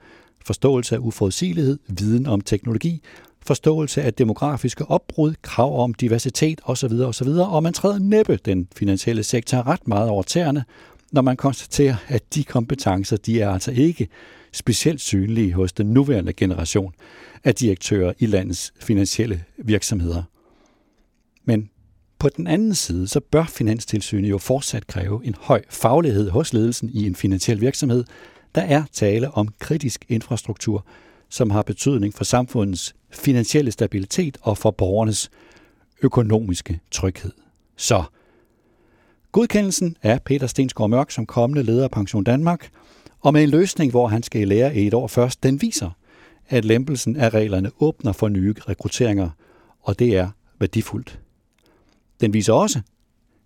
forståelse 0.44 0.94
af 0.94 0.98
uforudsigelighed, 0.98 1.78
viden 1.88 2.26
om 2.26 2.40
teknologi, 2.40 3.02
forståelse 3.46 4.02
af 4.02 4.14
demografiske 4.14 4.84
opbrud, 4.90 5.34
krav 5.42 5.82
om 5.82 5.94
diversitet 5.94 6.60
osv. 6.64 6.92
osv. 6.92 7.28
Og 7.28 7.62
man 7.62 7.72
træder 7.72 7.98
næppe 7.98 8.38
den 8.44 8.68
finansielle 8.76 9.22
sektor 9.22 9.66
ret 9.66 9.88
meget 9.88 10.08
over 10.08 10.22
tæerne, 10.22 10.64
når 11.12 11.22
man 11.22 11.36
konstaterer, 11.36 11.96
at 12.08 12.34
de 12.34 12.44
kompetencer, 12.44 13.16
de 13.16 13.40
er 13.40 13.50
altså 13.50 13.70
ikke 13.70 14.08
specielt 14.52 15.00
synlige 15.00 15.52
hos 15.52 15.72
den 15.72 15.86
nuværende 15.86 16.32
generation 16.32 16.94
af 17.44 17.54
direktører 17.54 18.12
i 18.18 18.26
landets 18.26 18.72
finansielle 18.80 19.44
virksomheder. 19.58 20.22
Men 21.44 21.70
på 22.18 22.28
den 22.28 22.46
anden 22.46 22.74
side, 22.74 23.08
så 23.08 23.20
bør 23.20 23.44
Finanstilsynet 23.44 24.30
jo 24.30 24.38
fortsat 24.38 24.86
kræve 24.86 25.24
en 25.24 25.34
høj 25.38 25.62
faglighed 25.70 26.30
hos 26.30 26.52
ledelsen 26.52 26.90
i 26.92 27.06
en 27.06 27.14
finansiel 27.14 27.60
virksomhed. 27.60 28.04
Der 28.54 28.62
er 28.62 28.84
tale 28.92 29.30
om 29.30 29.48
kritisk 29.58 30.04
infrastruktur, 30.08 30.86
som 31.28 31.50
har 31.50 31.62
betydning 31.62 32.14
for 32.14 32.24
samfundets 32.24 32.94
finansielle 33.10 33.70
stabilitet 33.70 34.38
og 34.42 34.58
for 34.58 34.70
borgernes 34.70 35.30
økonomiske 36.02 36.80
tryghed. 36.90 37.32
Så 37.76 38.04
Godkendelsen 39.32 39.96
af 40.02 40.22
Peter 40.22 40.46
Stensgaard 40.46 40.90
Mørk 40.90 41.10
som 41.10 41.26
kommende 41.26 41.62
leder 41.62 41.84
af 41.84 41.90
Pension 41.90 42.24
Danmark, 42.24 42.70
og 43.20 43.32
med 43.32 43.42
en 43.42 43.50
løsning, 43.50 43.90
hvor 43.90 44.08
han 44.08 44.22
skal 44.22 44.48
lære 44.48 44.76
i 44.76 44.86
et 44.86 44.94
år 44.94 45.06
først, 45.06 45.42
den 45.42 45.62
viser, 45.62 45.90
at 46.48 46.64
lempelsen 46.64 47.16
af 47.16 47.30
reglerne 47.30 47.70
åbner 47.80 48.12
for 48.12 48.28
nye 48.28 48.54
rekrutteringer, 48.68 49.30
og 49.80 49.98
det 49.98 50.16
er 50.16 50.30
værdifuldt. 50.58 51.20
Den 52.20 52.32
viser 52.32 52.52
også, 52.52 52.80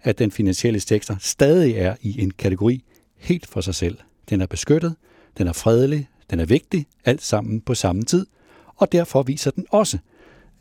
at 0.02 0.18
den 0.18 0.30
finansielle 0.30 0.80
sektor 0.80 1.16
stadig 1.20 1.74
er 1.74 1.96
i 2.00 2.22
en 2.22 2.30
kategori 2.30 2.84
helt 3.16 3.46
for 3.46 3.60
sig 3.60 3.74
selv. 3.74 3.98
Den 4.30 4.40
er 4.40 4.46
beskyttet, 4.46 4.96
den 5.38 5.46
er 5.46 5.52
fredelig, 5.52 6.08
den 6.30 6.40
er 6.40 6.46
vigtig, 6.46 6.86
alt 7.04 7.22
sammen 7.22 7.60
på 7.60 7.74
samme 7.74 8.02
tid, 8.02 8.26
og 8.76 8.92
derfor 8.92 9.22
viser 9.22 9.50
den 9.50 9.66
også, 9.70 9.98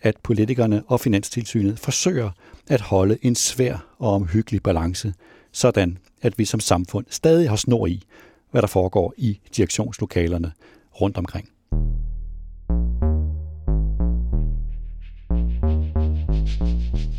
at 0.01 0.17
politikerne 0.23 0.83
og 0.87 0.99
Finanstilsynet 0.99 1.79
forsøger 1.79 2.29
at 2.67 2.81
holde 2.81 3.17
en 3.21 3.35
svær 3.35 3.95
og 3.99 4.13
omhyggelig 4.13 4.63
balance, 4.63 5.13
sådan 5.51 5.97
at 6.21 6.37
vi 6.37 6.45
som 6.45 6.59
samfund 6.59 7.05
stadig 7.09 7.49
har 7.49 7.55
snor 7.55 7.87
i, 7.87 8.03
hvad 8.51 8.61
der 8.61 8.67
foregår 8.67 9.13
i 9.17 9.39
direktionslokalerne 9.57 10.51
rundt 11.01 11.17
omkring. 11.17 11.49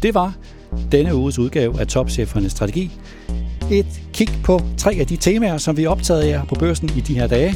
Det 0.02 0.14
var 0.14 0.36
denne 0.92 1.14
uges 1.14 1.38
udgave 1.38 1.80
af 1.80 1.86
Topchefernes 1.86 2.52
Strategi. 2.52 2.90
Et 3.70 4.02
kig 4.12 4.28
på 4.44 4.60
tre 4.78 4.96
af 5.00 5.06
de 5.06 5.16
temaer, 5.16 5.58
som 5.58 5.76
vi 5.76 5.84
er 5.84 5.88
optaget 5.88 6.48
på 6.48 6.54
børsen 6.54 6.90
i 6.96 7.00
de 7.00 7.14
her 7.14 7.26
dage. 7.26 7.54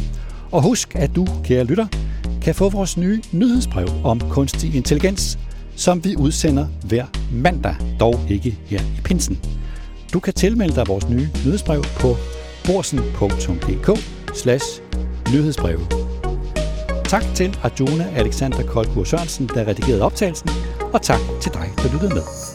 Og 0.52 0.62
husk, 0.62 0.94
at 0.94 1.16
du, 1.16 1.26
kære 1.44 1.64
lytter, 1.64 1.86
kan 2.46 2.54
få 2.54 2.68
vores 2.68 2.96
nye 2.96 3.22
nyhedsbrev 3.32 3.88
om 4.04 4.20
kunstig 4.20 4.74
intelligens, 4.74 5.38
som 5.76 6.04
vi 6.04 6.16
udsender 6.16 6.66
hver 6.84 7.06
mandag, 7.32 7.76
dog 8.00 8.20
ikke 8.28 8.58
her 8.66 8.80
i 8.80 9.00
pinsen. 9.04 9.38
Du 10.12 10.20
kan 10.20 10.34
tilmelde 10.34 10.74
dig 10.74 10.88
vores 10.88 11.08
nye 11.08 11.28
nyhedsbrev 11.44 11.84
på 12.00 12.16
borsen.dk 12.66 13.98
slash 14.34 14.66
nyhedsbrev. 15.32 15.80
Tak 17.04 17.24
til 17.34 17.58
Arjuna 17.62 18.06
Alexander 18.16 18.62
Koldgur 18.62 19.04
Sørensen, 19.04 19.50
der 19.54 19.68
redigerede 19.68 20.02
optagelsen, 20.02 20.50
og 20.92 21.02
tak 21.02 21.20
til 21.42 21.52
dig, 21.54 21.70
der 21.76 21.92
lyttede 21.92 22.14
med. 22.14 22.45